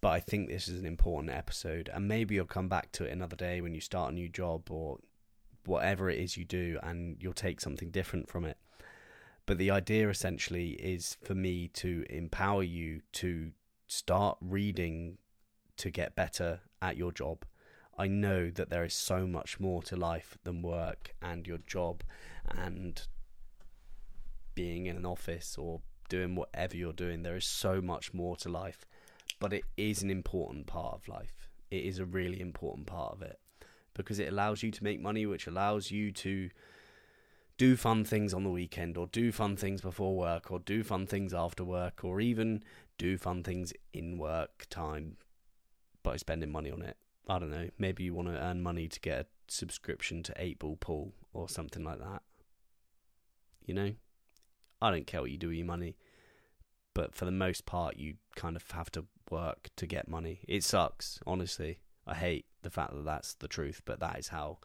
but 0.00 0.10
I 0.10 0.20
think 0.20 0.48
this 0.48 0.68
is 0.68 0.78
an 0.78 0.86
important 0.86 1.32
episode, 1.32 1.88
and 1.92 2.06
maybe 2.06 2.34
you'll 2.34 2.46
come 2.46 2.68
back 2.68 2.92
to 2.92 3.04
it 3.04 3.12
another 3.12 3.36
day 3.36 3.60
when 3.60 3.74
you 3.74 3.80
start 3.80 4.12
a 4.12 4.14
new 4.14 4.28
job 4.28 4.70
or 4.70 4.98
whatever 5.64 6.10
it 6.10 6.18
is 6.18 6.36
you 6.36 6.44
do, 6.44 6.78
and 6.82 7.16
you'll 7.20 7.32
take 7.32 7.60
something 7.60 7.90
different 7.90 8.28
from 8.28 8.44
it. 8.44 8.58
But 9.46 9.58
the 9.58 9.70
idea 9.70 10.08
essentially 10.08 10.70
is 10.72 11.16
for 11.22 11.34
me 11.34 11.68
to 11.74 12.04
empower 12.10 12.62
you 12.62 13.00
to 13.12 13.52
start 13.86 14.36
reading 14.40 15.18
to 15.76 15.90
get 15.90 16.14
better 16.14 16.60
at 16.80 16.96
your 16.96 17.12
job 17.12 17.44
I 17.96 18.08
know 18.08 18.50
that 18.50 18.70
there 18.70 18.84
is 18.84 18.94
so 18.94 19.26
much 19.26 19.60
more 19.60 19.82
to 19.84 19.96
life 19.96 20.36
than 20.42 20.62
work 20.62 21.14
and 21.22 21.46
your 21.46 21.58
job 21.58 22.02
and 22.48 23.00
being 24.54 24.86
in 24.86 24.96
an 24.96 25.06
office 25.06 25.56
or 25.58 25.80
doing 26.08 26.34
whatever 26.34 26.76
you're 26.76 26.92
doing. 26.92 27.22
There 27.22 27.36
is 27.36 27.44
so 27.44 27.80
much 27.80 28.12
more 28.12 28.36
to 28.38 28.48
life, 28.48 28.86
but 29.38 29.52
it 29.52 29.64
is 29.76 30.02
an 30.02 30.10
important 30.10 30.66
part 30.66 30.94
of 30.94 31.08
life. 31.08 31.48
It 31.70 31.84
is 31.84 31.98
a 31.98 32.04
really 32.04 32.40
important 32.40 32.86
part 32.86 33.12
of 33.12 33.22
it 33.22 33.38
because 33.94 34.18
it 34.18 34.28
allows 34.28 34.62
you 34.62 34.70
to 34.72 34.84
make 34.84 35.00
money, 35.00 35.24
which 35.24 35.46
allows 35.46 35.90
you 35.90 36.10
to 36.12 36.50
do 37.56 37.76
fun 37.76 38.04
things 38.04 38.34
on 38.34 38.42
the 38.42 38.50
weekend 38.50 38.96
or 38.96 39.06
do 39.06 39.30
fun 39.30 39.56
things 39.56 39.80
before 39.80 40.16
work 40.16 40.50
or 40.50 40.58
do 40.58 40.82
fun 40.82 41.06
things 41.06 41.32
after 41.32 41.64
work 41.64 42.04
or 42.04 42.20
even 42.20 42.62
do 42.98 43.16
fun 43.16 43.44
things 43.44 43.72
in 43.92 44.18
work 44.18 44.66
time 44.68 45.16
by 46.02 46.16
spending 46.16 46.50
money 46.50 46.70
on 46.70 46.82
it. 46.82 46.96
I 47.28 47.38
don't 47.38 47.50
know, 47.50 47.70
maybe 47.78 48.04
you 48.04 48.14
want 48.14 48.28
to 48.28 48.38
earn 48.38 48.62
money 48.62 48.86
to 48.88 49.00
get 49.00 49.20
a 49.20 49.26
subscription 49.48 50.22
to 50.24 50.34
8 50.36 50.58
Ball 50.58 50.76
Pool 50.76 51.12
or 51.32 51.48
something 51.48 51.82
like 51.82 51.98
that. 51.98 52.22
You 53.64 53.74
know? 53.74 53.92
I 54.82 54.90
don't 54.90 55.06
care 55.06 55.22
what 55.22 55.30
you 55.30 55.38
do 55.38 55.48
with 55.48 55.56
your 55.56 55.66
money, 55.66 55.96
but 56.92 57.14
for 57.14 57.24
the 57.24 57.30
most 57.30 57.64
part, 57.64 57.96
you 57.96 58.16
kind 58.36 58.56
of 58.56 58.70
have 58.72 58.90
to 58.92 59.06
work 59.30 59.70
to 59.76 59.86
get 59.86 60.08
money. 60.08 60.40
It 60.46 60.62
sucks, 60.62 61.18
honestly. 61.26 61.78
I 62.06 62.14
hate 62.14 62.44
the 62.62 62.70
fact 62.70 62.94
that 62.94 63.04
that's 63.06 63.34
the 63.34 63.48
truth, 63.48 63.80
but 63.86 64.00
that 64.00 64.18
is 64.18 64.28
how 64.28 64.58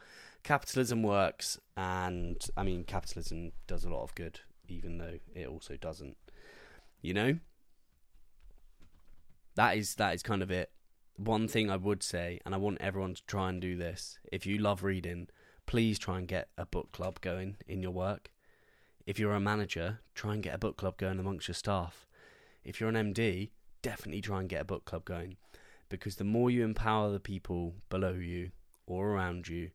capitalism 0.44 1.04
works. 1.04 1.58
And 1.78 2.38
I 2.58 2.64
mean, 2.64 2.84
capitalism 2.84 3.54
does 3.68 3.86
a 3.86 3.90
lot 3.90 4.04
of 4.04 4.14
good, 4.16 4.42
even 4.68 4.98
though 4.98 5.20
it 5.34 5.48
also 5.48 5.78
doesn't. 5.78 6.18
You 7.02 7.14
know? 7.14 7.40
That 9.56 9.78
is 9.78 9.96
that 9.96 10.14
is 10.14 10.24
kind 10.24 10.44
of 10.44 10.52
it 10.52 10.70
one 11.20 11.50
thing 11.50 11.70
I 11.70 11.76
would 11.76 12.02
say, 12.02 12.40
and 12.46 12.56
I 12.56 12.58
want 12.58 12.78
everyone 12.80 13.14
to 13.14 13.26
try 13.26 13.50
and 13.50 13.60
do 13.62 13.76
this 13.76 14.18
if 14.32 14.46
you 14.46 14.58
love 14.58 14.84
reading, 14.84 15.28
please 15.66 16.00
try 16.00 16.18
and 16.18 16.28
get 16.28 16.48
a 16.58 16.66
book 16.66 16.92
club 16.94 17.20
going 17.20 17.58
in 17.68 17.82
your 17.82 17.92
work. 17.92 18.32
If 19.06 19.20
you're 19.20 19.34
a 19.34 19.40
manager, 19.40 20.00
try 20.16 20.34
and 20.34 20.44
get 20.44 20.56
a 20.56 20.60
book 20.60 20.78
club 20.78 20.98
going 20.98 21.20
amongst 21.20 21.48
your 21.48 21.56
staff. 21.56 22.08
If 22.64 22.80
you're 22.80 22.90
an 22.90 23.14
MD, 23.14 23.50
definitely 23.82 24.22
try 24.22 24.40
and 24.40 24.48
get 24.48 24.62
a 24.62 24.66
book 24.66 24.86
club 24.86 25.04
going 25.04 25.36
because 25.90 26.16
the 26.16 26.24
more 26.24 26.50
you 26.50 26.64
empower 26.64 27.12
the 27.12 27.20
people 27.20 27.76
below 27.90 28.14
you 28.14 28.52
or 28.88 29.10
around 29.10 29.48
you, 29.50 29.72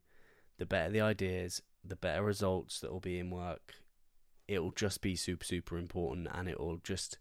the 0.57 0.65
better 0.65 0.91
the 0.91 1.01
ideas, 1.01 1.61
the 1.83 1.95
better 1.95 2.23
results 2.23 2.79
that 2.79 2.91
will 2.91 2.99
be 2.99 3.19
in 3.19 3.29
work. 3.29 3.75
It 4.47 4.63
will 4.63 4.71
just 4.71 5.01
be 5.01 5.15
super, 5.15 5.45
super 5.45 5.77
important 5.77 6.27
and 6.33 6.47
it 6.47 6.59
will 6.59 6.77
just 6.77 7.19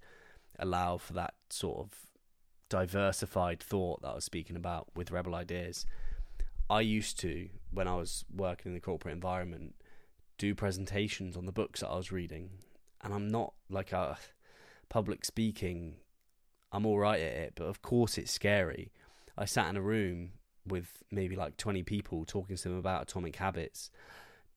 allow 0.59 0.97
for 0.97 1.13
that 1.15 1.35
sort 1.51 1.79
of 1.79 2.14
diversified 2.69 3.61
thought 3.61 4.03
that 4.03 4.09
I 4.09 4.15
was 4.15 4.25
speaking 4.25 4.57
about 4.57 4.89
with 4.95 5.11
Rebel 5.11 5.35
Ideas. 5.35 5.87
I 6.69 6.81
used 6.81 7.19
to, 7.21 7.49
when 7.71 7.87
I 7.87 7.97
was 7.97 8.25
working 8.35 8.71
in 8.71 8.75
the 8.75 8.81
corporate 8.81 9.15
environment, 9.15 9.75
do 10.39 10.55
presentations 10.55 11.37
on 11.37 11.47
the 11.47 11.53
books 11.53 11.81
that 11.81 11.89
I 11.89 11.97
was 11.97 12.11
reading. 12.11 12.51
And 13.03 13.13
I'm 13.13 13.29
not 13.29 13.53
like 13.69 13.93
a 13.93 14.19
public 14.89 15.25
speaking, 15.25 15.97
I'm 16.73 16.87
all 16.87 16.99
right 16.99 17.21
at 17.21 17.33
it, 17.33 17.53
but 17.55 17.65
of 17.65 17.83
course 17.83 18.19
it's 18.19 18.33
scary. 18.33 18.93
I 19.37 19.45
sat 19.45 19.69
in 19.69 19.77
a 19.77 19.83
room 19.83 20.33
with 20.67 21.03
maybe 21.11 21.37
like 21.37 21.57
20 21.57 21.83
people 21.83 22.25
talking 22.25 22.57
to 22.57 22.69
them 22.69 22.79
about 22.79 23.03
atomic 23.03 23.37
habits, 23.37 23.91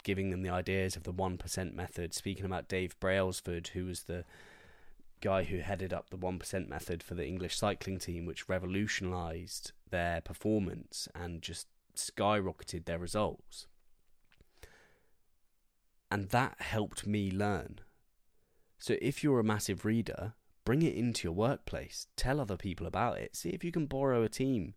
giving 0.03 0.29
them 0.29 0.41
the 0.41 0.49
ideas 0.49 0.95
of 0.95 1.03
the 1.03 1.13
1% 1.13 1.73
method, 1.73 2.13
speaking 2.13 2.45
about 2.45 2.69
Dave 2.69 2.97
Brailsford, 2.99 3.67
who 3.69 3.85
was 3.85 4.03
the 4.03 4.23
guy 5.21 5.43
who 5.43 5.59
headed 5.59 5.93
up 5.93 6.09
the 6.09 6.17
1% 6.17 6.69
method 6.69 7.03
for 7.03 7.15
the 7.15 7.25
English 7.25 7.57
cycling 7.57 7.99
team, 7.99 8.25
which 8.25 8.49
revolutionized 8.49 9.71
their 9.89 10.21
performance 10.21 11.07
and 11.15 11.41
just 11.41 11.67
skyrocketed 11.95 12.85
their 12.85 12.99
results. 12.99 13.67
And 16.09 16.29
that 16.29 16.61
helped 16.61 17.05
me 17.05 17.31
learn 17.31 17.81
So 18.79 18.95
if 19.01 19.23
you're 19.23 19.39
a 19.39 19.43
massive 19.43 19.85
reader, 19.85 20.33
bring 20.63 20.83
it 20.83 20.95
into 20.95 21.27
your 21.27 21.33
workplace. 21.33 22.07
Tell 22.15 22.39
other 22.39 22.57
people 22.57 22.85
about 22.85 23.17
it. 23.17 23.35
See 23.35 23.49
if 23.49 23.63
you 23.63 23.71
can 23.71 23.87
borrow 23.87 24.21
a 24.23 24.29
team 24.29 24.75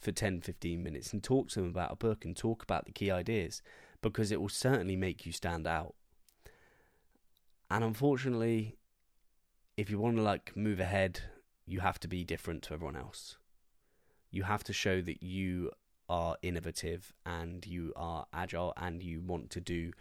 for 0.00 0.12
10, 0.12 0.40
15 0.42 0.82
minutes 0.82 1.12
and 1.12 1.22
talk 1.22 1.48
to 1.50 1.60
them 1.60 1.70
about 1.70 1.92
a 1.92 1.96
book 1.96 2.24
and 2.24 2.36
talk 2.36 2.62
about 2.62 2.86
the 2.86 2.92
key 2.92 3.10
ideas 3.10 3.62
because 4.00 4.30
it 4.30 4.40
will 4.40 4.48
certainly 4.48 4.96
make 4.96 5.26
you 5.26 5.32
stand 5.32 5.66
out. 5.66 5.94
And 7.70 7.82
unfortunately, 7.82 8.76
if 9.76 9.90
you 9.90 9.98
want 9.98 10.16
to 10.16 10.22
like 10.22 10.56
move 10.56 10.80
ahead, 10.80 11.20
you 11.66 11.80
have 11.80 11.98
to 12.00 12.08
be 12.08 12.24
different 12.24 12.62
to 12.64 12.74
everyone 12.74 12.96
else. 12.96 13.36
You 14.30 14.44
have 14.44 14.64
to 14.64 14.72
show 14.72 15.00
that 15.02 15.22
you 15.22 15.70
are 16.08 16.36
innovative 16.42 17.12
and 17.24 17.66
you 17.66 17.92
are 17.96 18.26
agile 18.32 18.72
and 18.76 19.02
you 19.02 19.20
want 19.20 19.50
to 19.50 19.60
do 19.60 19.92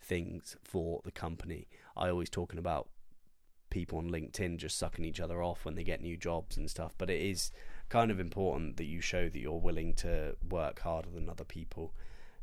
things 0.00 0.56
for 0.62 1.00
the 1.04 1.10
company. 1.10 1.68
I 1.96 2.08
always 2.08 2.30
talking 2.30 2.58
about 2.58 2.88
people 3.70 3.98
on 3.98 4.10
LinkedIn 4.10 4.58
just 4.58 4.78
sucking 4.78 5.04
each 5.04 5.20
other 5.20 5.42
off 5.42 5.64
when 5.64 5.74
they 5.74 5.84
get 5.84 6.00
new 6.00 6.16
jobs 6.16 6.56
and 6.56 6.70
stuff, 6.70 6.94
but 6.98 7.10
it 7.10 7.20
is 7.20 7.50
kind 7.88 8.10
of 8.10 8.20
important 8.20 8.76
that 8.76 8.84
you 8.84 9.00
show 9.00 9.28
that 9.28 9.38
you're 9.38 9.58
willing 9.58 9.94
to 9.94 10.36
work 10.48 10.80
harder 10.80 11.10
than 11.10 11.28
other 11.28 11.44
people. 11.44 11.94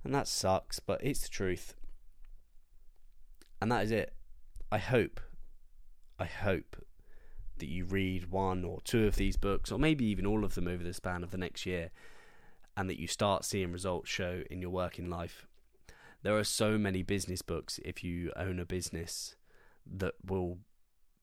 And 0.04 0.14
that 0.16 0.28
sucks, 0.28 0.80
but 0.80 1.04
it's 1.04 1.22
the 1.22 1.30
truth. 1.30 1.76
And 3.62 3.72
that 3.72 3.84
is 3.84 3.92
it. 3.92 4.14
I 4.72 4.80
hope, 4.80 5.20
I 6.22 6.26
hope 6.26 6.76
that 7.58 7.68
you 7.68 7.84
read 7.84 8.30
one 8.30 8.64
or 8.64 8.80
two 8.84 9.08
of 9.08 9.16
these 9.16 9.38
books, 9.38 9.72
or 9.72 9.80
maybe 9.80 10.06
even 10.06 10.28
all 10.28 10.46
of 10.46 10.54
them 10.54 10.68
over 10.68 10.84
the 10.84 10.94
span 10.94 11.24
of 11.24 11.32
the 11.32 11.38
next 11.38 11.66
year, 11.66 11.90
and 12.78 12.88
that 12.88 13.00
you 13.00 13.08
start 13.08 13.44
seeing 13.44 13.72
results 13.72 14.08
show 14.08 14.44
in 14.52 14.62
your 14.62 14.70
working 14.70 15.10
life. 15.10 15.48
There 16.22 16.38
are 16.38 16.44
so 16.44 16.78
many 16.78 17.02
business 17.02 17.42
books 17.42 17.80
if 17.84 18.04
you 18.04 18.32
own 18.36 18.60
a 18.60 18.68
business 18.68 19.36
that 19.92 20.14
will 20.24 20.60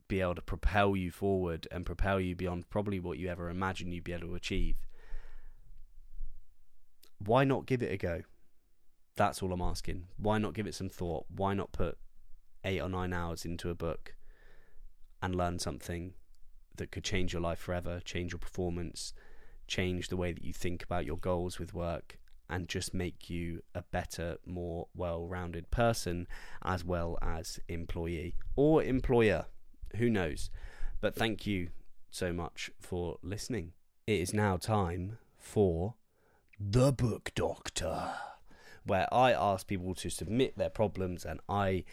be 0.08 0.20
able 0.20 0.34
to 0.34 0.42
propel 0.42 0.96
you 0.96 1.12
forward 1.12 1.68
and 1.70 1.86
propel 1.86 2.18
you 2.18 2.34
beyond 2.34 2.68
probably 2.70 2.98
what 2.98 3.18
you 3.18 3.28
ever 3.28 3.48
imagined 3.48 3.94
you'd 3.94 4.02
be 4.02 4.12
able 4.12 4.26
to 4.26 4.34
achieve. 4.34 4.78
Why 7.24 7.44
not 7.44 7.66
give 7.66 7.84
it 7.84 7.92
a 7.92 7.96
go? 7.96 8.22
That's 9.14 9.44
all 9.44 9.52
I'm 9.52 9.62
asking. 9.62 10.08
Why 10.16 10.38
not 10.38 10.54
give 10.54 10.66
it 10.66 10.74
some 10.74 10.88
thought? 10.88 11.26
Why 11.28 11.54
not 11.54 11.70
put 11.70 11.98
eight 12.64 12.80
or 12.80 12.88
nine 12.88 13.12
hours 13.12 13.44
into 13.44 13.70
a 13.70 13.76
book 13.76 14.16
and 15.22 15.34
learn 15.34 15.58
something 15.58 16.14
that 16.76 16.90
could 16.90 17.04
change 17.04 17.32
your 17.32 17.42
life 17.42 17.58
forever, 17.58 18.00
change 18.04 18.32
your 18.32 18.38
performance, 18.38 19.12
change 19.66 20.08
the 20.08 20.16
way 20.16 20.32
that 20.32 20.44
you 20.44 20.52
think 20.52 20.82
about 20.82 21.04
your 21.04 21.18
goals 21.18 21.58
with 21.58 21.74
work, 21.74 22.18
and 22.48 22.68
just 22.68 22.94
make 22.94 23.28
you 23.28 23.62
a 23.74 23.82
better, 23.82 24.38
more 24.46 24.88
well 24.94 25.26
rounded 25.26 25.70
person 25.70 26.26
as 26.64 26.84
well 26.84 27.18
as 27.20 27.60
employee 27.68 28.34
or 28.56 28.82
employer. 28.82 29.46
Who 29.96 30.08
knows? 30.08 30.50
But 31.00 31.14
thank 31.14 31.46
you 31.46 31.68
so 32.10 32.32
much 32.32 32.70
for 32.80 33.18
listening. 33.22 33.72
It 34.06 34.20
is 34.20 34.32
now 34.32 34.56
time 34.56 35.18
for 35.36 35.94
The 36.58 36.92
Book 36.92 37.32
Doctor, 37.34 38.14
where 38.84 39.12
I 39.12 39.32
ask 39.32 39.66
people 39.66 39.94
to 39.96 40.08
submit 40.08 40.56
their 40.56 40.70
problems 40.70 41.24
and 41.24 41.40
I 41.48 41.84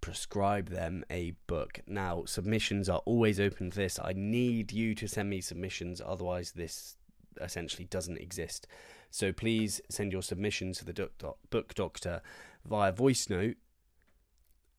prescribe 0.00 0.70
them 0.70 1.04
a 1.10 1.32
book. 1.46 1.80
Now, 1.86 2.24
submissions 2.26 2.88
are 2.88 3.02
always 3.04 3.40
open 3.40 3.70
to 3.70 3.76
this. 3.76 3.98
I 4.02 4.12
need 4.14 4.72
you 4.72 4.94
to 4.94 5.08
send 5.08 5.30
me 5.30 5.40
submissions, 5.40 6.00
otherwise, 6.04 6.52
this 6.52 6.96
essentially 7.40 7.84
doesn't 7.86 8.18
exist. 8.18 8.66
So 9.10 9.32
please 9.32 9.80
send 9.88 10.12
your 10.12 10.22
submissions 10.22 10.78
to 10.78 10.84
the 10.84 11.08
book 11.50 11.74
doctor 11.74 12.20
via 12.64 12.92
voice 12.92 13.30
note 13.30 13.56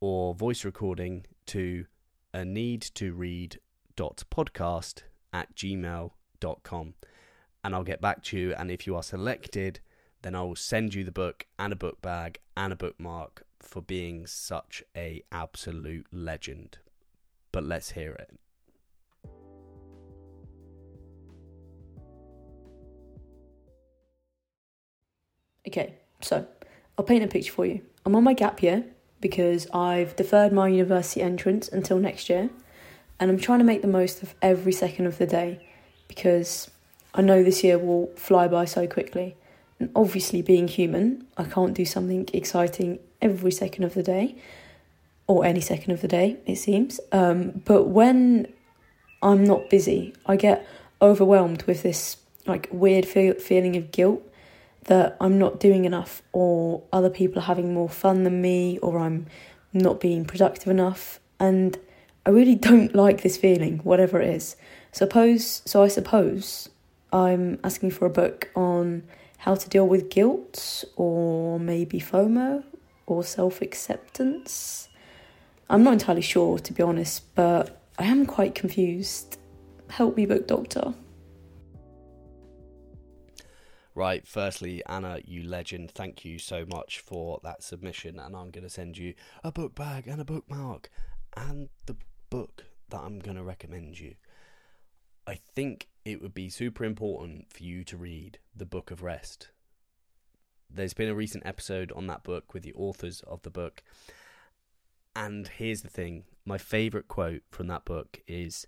or 0.00 0.34
voice 0.34 0.64
recording 0.64 1.26
to 1.46 1.86
a 2.32 2.44
need 2.44 2.82
to 2.82 3.12
read 3.12 3.58
dot 3.96 4.22
podcast 4.30 5.02
at 5.32 5.54
gmail.com 5.56 6.94
and 7.62 7.74
I'll 7.74 7.82
get 7.82 8.00
back 8.00 8.22
to 8.24 8.38
you 8.38 8.54
and 8.54 8.70
if 8.70 8.86
you 8.86 8.94
are 8.96 9.02
selected 9.02 9.80
then 10.22 10.34
I 10.34 10.42
will 10.42 10.56
send 10.56 10.94
you 10.94 11.04
the 11.04 11.12
book 11.12 11.46
and 11.58 11.72
a 11.72 11.76
book 11.76 12.02
bag 12.02 12.38
and 12.56 12.72
a 12.72 12.76
bookmark 12.76 13.44
for 13.60 13.80
being 13.80 14.26
such 14.26 14.82
a 14.96 15.22
absolute 15.32 16.06
legend. 16.12 16.78
But 17.52 17.64
let's 17.64 17.92
hear 17.92 18.12
it. 18.12 18.30
Okay, 25.66 25.94
so 26.20 26.46
I'll 26.96 27.04
paint 27.04 27.24
a 27.24 27.28
picture 27.28 27.52
for 27.52 27.66
you. 27.66 27.82
I'm 28.04 28.16
on 28.16 28.24
my 28.24 28.32
gap 28.32 28.62
year 28.62 28.84
because 29.20 29.68
I've 29.72 30.16
deferred 30.16 30.52
my 30.52 30.68
university 30.68 31.20
entrance 31.20 31.68
until 31.68 31.98
next 31.98 32.28
year, 32.28 32.50
and 33.18 33.30
I'm 33.30 33.38
trying 33.38 33.58
to 33.58 33.64
make 33.64 33.82
the 33.82 33.88
most 33.88 34.22
of 34.22 34.34
every 34.40 34.72
second 34.72 35.06
of 35.06 35.18
the 35.18 35.26
day 35.26 35.66
because 36.08 36.70
I 37.14 37.22
know 37.22 37.42
this 37.42 37.62
year 37.62 37.78
will 37.78 38.06
fly 38.16 38.48
by 38.48 38.64
so 38.64 38.86
quickly. 38.86 39.36
And 39.80 39.90
obviously, 39.96 40.42
being 40.42 40.68
human, 40.68 41.26
I 41.36 41.44
can't 41.44 41.74
do 41.74 41.84
something 41.84 42.28
exciting 42.32 43.00
every 43.20 43.50
second 43.50 43.84
of 43.84 43.94
the 43.94 44.02
day, 44.02 44.36
or 45.26 45.44
any 45.44 45.60
second 45.60 45.92
of 45.92 46.02
the 46.02 46.08
day, 46.08 46.36
it 46.46 46.56
seems. 46.56 47.00
Um, 47.10 47.62
but 47.64 47.84
when 47.84 48.46
I'm 49.22 49.42
not 49.42 49.70
busy, 49.70 50.14
I 50.26 50.36
get 50.36 50.66
overwhelmed 51.00 51.62
with 51.64 51.82
this 51.82 52.18
like 52.46 52.68
weird 52.70 53.06
feel- 53.06 53.34
feeling 53.34 53.74
of 53.76 53.90
guilt 53.90 54.22
that 54.84 55.16
I'm 55.20 55.38
not 55.38 55.58
doing 55.58 55.84
enough, 55.86 56.22
or 56.32 56.82
other 56.92 57.10
people 57.10 57.38
are 57.40 57.46
having 57.46 57.72
more 57.72 57.88
fun 57.88 58.24
than 58.24 58.42
me, 58.42 58.78
or 58.78 58.98
I'm 58.98 59.26
not 59.72 59.98
being 59.98 60.24
productive 60.24 60.68
enough. 60.68 61.20
And 61.38 61.78
I 62.26 62.30
really 62.30 62.54
don't 62.70 62.94
like 62.94 63.22
this 63.22 63.36
feeling, 63.36 63.78
whatever 63.78 64.20
it 64.20 64.28
is. 64.28 64.56
Suppose 64.92 65.62
so 65.64 65.82
I 65.82 65.88
suppose 65.88 66.68
I'm 67.12 67.58
asking 67.64 67.92
for 67.92 68.06
a 68.06 68.10
book 68.10 68.50
on 68.54 69.04
how 69.40 69.54
to 69.54 69.68
deal 69.70 69.88
with 69.88 70.10
guilt 70.10 70.84
or 70.96 71.58
maybe 71.58 71.98
FOMO 71.98 72.62
or 73.06 73.24
self 73.24 73.62
acceptance. 73.62 74.88
I'm 75.68 75.82
not 75.82 75.94
entirely 75.94 76.20
sure 76.22 76.58
to 76.58 76.72
be 76.72 76.82
honest, 76.82 77.34
but 77.34 77.82
I 77.98 78.04
am 78.04 78.26
quite 78.26 78.54
confused. 78.54 79.38
Help 79.88 80.16
me, 80.16 80.26
book 80.26 80.46
doctor. 80.46 80.92
Right, 83.94 84.26
firstly, 84.26 84.82
Anna, 84.86 85.20
you 85.24 85.42
legend, 85.42 85.90
thank 85.90 86.24
you 86.24 86.38
so 86.38 86.66
much 86.66 87.00
for 87.00 87.40
that 87.42 87.62
submission. 87.62 88.20
And 88.20 88.36
I'm 88.36 88.50
going 88.50 88.64
to 88.64 88.70
send 88.70 88.98
you 88.98 89.14
a 89.42 89.50
book 89.50 89.74
bag 89.74 90.06
and 90.06 90.20
a 90.20 90.24
bookmark 90.24 90.90
and 91.36 91.70
the 91.86 91.96
book 92.28 92.64
that 92.90 93.00
I'm 93.00 93.18
going 93.18 93.36
to 93.36 93.42
recommend 93.42 93.98
you. 93.98 94.14
I 95.30 95.38
think 95.54 95.86
it 96.04 96.20
would 96.20 96.34
be 96.34 96.48
super 96.48 96.82
important 96.82 97.52
for 97.52 97.62
you 97.62 97.84
to 97.84 97.96
read 97.96 98.40
The 98.52 98.66
Book 98.66 98.90
of 98.90 99.00
Rest. 99.00 99.50
There's 100.68 100.92
been 100.92 101.08
a 101.08 101.14
recent 101.14 101.46
episode 101.46 101.92
on 101.92 102.08
that 102.08 102.24
book 102.24 102.52
with 102.52 102.64
the 102.64 102.74
authors 102.74 103.22
of 103.28 103.42
the 103.42 103.50
book. 103.50 103.84
And 105.14 105.46
here's 105.46 105.82
the 105.82 105.88
thing 105.88 106.24
my 106.44 106.58
favourite 106.58 107.06
quote 107.06 107.42
from 107.48 107.68
that 107.68 107.84
book 107.84 108.20
is 108.26 108.66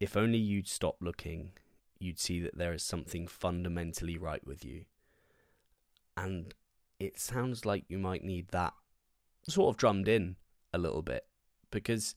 If 0.00 0.16
only 0.16 0.38
you'd 0.38 0.66
stop 0.66 0.96
looking, 1.02 1.50
you'd 1.98 2.18
see 2.18 2.40
that 2.40 2.56
there 2.56 2.72
is 2.72 2.82
something 2.82 3.26
fundamentally 3.26 4.16
right 4.16 4.46
with 4.46 4.64
you. 4.64 4.86
And 6.16 6.54
it 6.98 7.20
sounds 7.20 7.66
like 7.66 7.84
you 7.88 7.98
might 7.98 8.24
need 8.24 8.48
that 8.48 8.72
sort 9.46 9.74
of 9.74 9.76
drummed 9.76 10.08
in 10.08 10.36
a 10.72 10.78
little 10.78 11.02
bit 11.02 11.26
because 11.70 12.14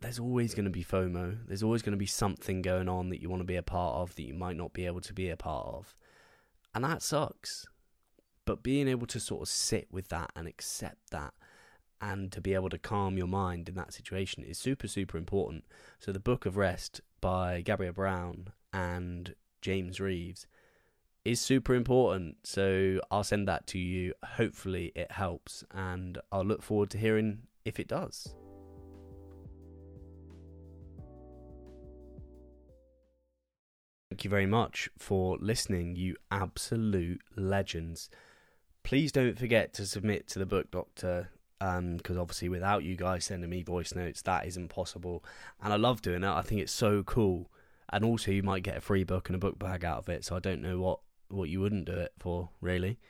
there's 0.00 0.18
always 0.18 0.54
going 0.54 0.64
to 0.64 0.70
be 0.70 0.84
FOMO. 0.84 1.38
There's 1.46 1.62
always 1.62 1.82
going 1.82 1.92
to 1.92 1.98
be 1.98 2.06
something 2.06 2.62
going 2.62 2.88
on 2.88 3.08
that 3.08 3.22
you 3.22 3.30
want 3.30 3.40
to 3.40 3.46
be 3.46 3.56
a 3.56 3.62
part 3.62 3.96
of 3.96 4.14
that 4.16 4.22
you 4.22 4.34
might 4.34 4.56
not 4.56 4.72
be 4.72 4.86
able 4.86 5.00
to 5.00 5.12
be 5.12 5.30
a 5.30 5.36
part 5.36 5.66
of. 5.66 5.94
And 6.74 6.84
that 6.84 7.02
sucks. 7.02 7.66
But 8.44 8.62
being 8.62 8.88
able 8.88 9.06
to 9.06 9.20
sort 9.20 9.42
of 9.42 9.48
sit 9.48 9.88
with 9.90 10.08
that 10.08 10.30
and 10.36 10.46
accept 10.46 11.10
that 11.10 11.32
and 12.00 12.30
to 12.32 12.40
be 12.40 12.52
able 12.52 12.68
to 12.68 12.78
calm 12.78 13.16
your 13.16 13.26
mind 13.26 13.68
in 13.68 13.74
that 13.76 13.94
situation 13.94 14.44
is 14.44 14.58
super, 14.58 14.86
super 14.86 15.16
important. 15.16 15.64
So, 15.98 16.12
The 16.12 16.20
Book 16.20 16.44
of 16.44 16.56
Rest 16.56 17.00
by 17.22 17.62
Gabrielle 17.62 17.94
Brown 17.94 18.48
and 18.72 19.34
James 19.62 20.00
Reeves 20.00 20.46
is 21.24 21.40
super 21.40 21.74
important. 21.74 22.36
So, 22.42 23.00
I'll 23.10 23.24
send 23.24 23.48
that 23.48 23.66
to 23.68 23.78
you. 23.78 24.12
Hopefully, 24.22 24.92
it 24.94 25.12
helps. 25.12 25.64
And 25.70 26.18
I'll 26.30 26.44
look 26.44 26.62
forward 26.62 26.90
to 26.90 26.98
hearing 26.98 27.44
if 27.64 27.80
it 27.80 27.88
does. 27.88 28.34
Thank 34.14 34.22
you 34.22 34.30
very 34.30 34.46
much 34.46 34.88
for 34.96 35.36
listening, 35.40 35.96
you 35.96 36.14
absolute 36.30 37.20
legends. 37.34 38.08
Please 38.84 39.10
don't 39.10 39.36
forget 39.36 39.72
to 39.72 39.84
submit 39.84 40.28
to 40.28 40.38
the 40.38 40.46
Book 40.46 40.70
Doctor 40.70 41.30
because 41.58 42.16
um, 42.16 42.20
obviously 42.20 42.48
without 42.48 42.84
you 42.84 42.94
guys 42.94 43.24
sending 43.24 43.50
me 43.50 43.64
voice 43.64 43.92
notes, 43.92 44.22
that 44.22 44.46
isn't 44.46 44.68
possible. 44.68 45.24
And 45.60 45.72
I 45.72 45.76
love 45.76 46.00
doing 46.00 46.22
it. 46.22 46.28
I 46.28 46.42
think 46.42 46.60
it's 46.60 46.70
so 46.70 47.02
cool. 47.02 47.50
And 47.92 48.04
also, 48.04 48.30
you 48.30 48.44
might 48.44 48.62
get 48.62 48.76
a 48.76 48.80
free 48.80 49.02
book 49.02 49.28
and 49.28 49.34
a 49.34 49.38
book 49.40 49.58
bag 49.58 49.84
out 49.84 49.98
of 49.98 50.08
it. 50.08 50.24
So 50.24 50.36
I 50.36 50.38
don't 50.38 50.62
know 50.62 50.78
what 50.78 51.00
what 51.26 51.48
you 51.48 51.60
wouldn't 51.60 51.86
do 51.86 51.94
it 51.94 52.12
for, 52.20 52.50
really. 52.60 53.00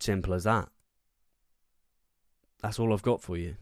Simple 0.00 0.34
as 0.34 0.42
that. 0.42 0.68
That's 2.60 2.80
all 2.80 2.92
I've 2.92 3.02
got 3.02 3.22
for 3.22 3.36
you. 3.36 3.54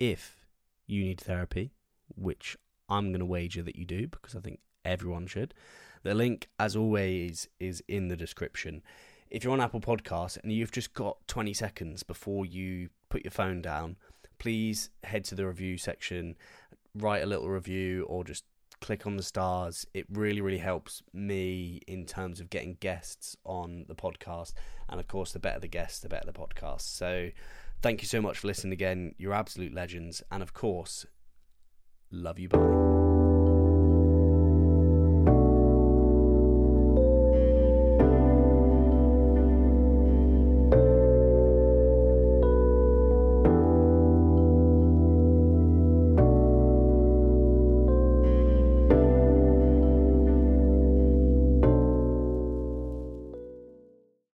if 0.00 0.48
you 0.88 1.04
need 1.04 1.20
therapy, 1.20 1.70
which 2.16 2.56
I'm 2.92 3.08
going 3.08 3.20
to 3.20 3.26
wager 3.26 3.62
that 3.62 3.76
you 3.76 3.84
do 3.84 4.06
because 4.06 4.36
I 4.36 4.40
think 4.40 4.60
everyone 4.84 5.26
should. 5.26 5.54
The 6.02 6.14
link, 6.14 6.48
as 6.58 6.76
always, 6.76 7.48
is 7.58 7.82
in 7.88 8.08
the 8.08 8.16
description. 8.16 8.82
If 9.30 9.44
you're 9.44 9.52
on 9.52 9.60
Apple 9.60 9.80
Podcasts 9.80 10.36
and 10.42 10.52
you've 10.52 10.72
just 10.72 10.92
got 10.92 11.16
20 11.26 11.54
seconds 11.54 12.02
before 12.02 12.44
you 12.44 12.90
put 13.08 13.24
your 13.24 13.30
phone 13.30 13.62
down, 13.62 13.96
please 14.38 14.90
head 15.04 15.24
to 15.24 15.34
the 15.34 15.46
review 15.46 15.78
section, 15.78 16.36
write 16.94 17.22
a 17.22 17.26
little 17.26 17.48
review, 17.48 18.04
or 18.04 18.24
just 18.24 18.44
click 18.82 19.06
on 19.06 19.16
the 19.16 19.22
stars. 19.22 19.86
It 19.94 20.04
really, 20.12 20.42
really 20.42 20.58
helps 20.58 21.02
me 21.14 21.80
in 21.86 22.04
terms 22.04 22.40
of 22.40 22.50
getting 22.50 22.76
guests 22.80 23.36
on 23.44 23.86
the 23.88 23.94
podcast. 23.94 24.52
And 24.88 25.00
of 25.00 25.08
course, 25.08 25.32
the 25.32 25.38
better 25.38 25.60
the 25.60 25.68
guests, 25.68 26.00
the 26.00 26.10
better 26.10 26.26
the 26.26 26.32
podcast. 26.32 26.82
So 26.82 27.30
thank 27.80 28.02
you 28.02 28.08
so 28.08 28.20
much 28.20 28.40
for 28.40 28.48
listening 28.48 28.74
again. 28.74 29.14
You're 29.16 29.32
absolute 29.32 29.72
legends. 29.72 30.22
And 30.30 30.42
of 30.42 30.52
course, 30.52 31.06
love 32.12 32.38
you. 32.38 32.48
Bye. 32.48 33.11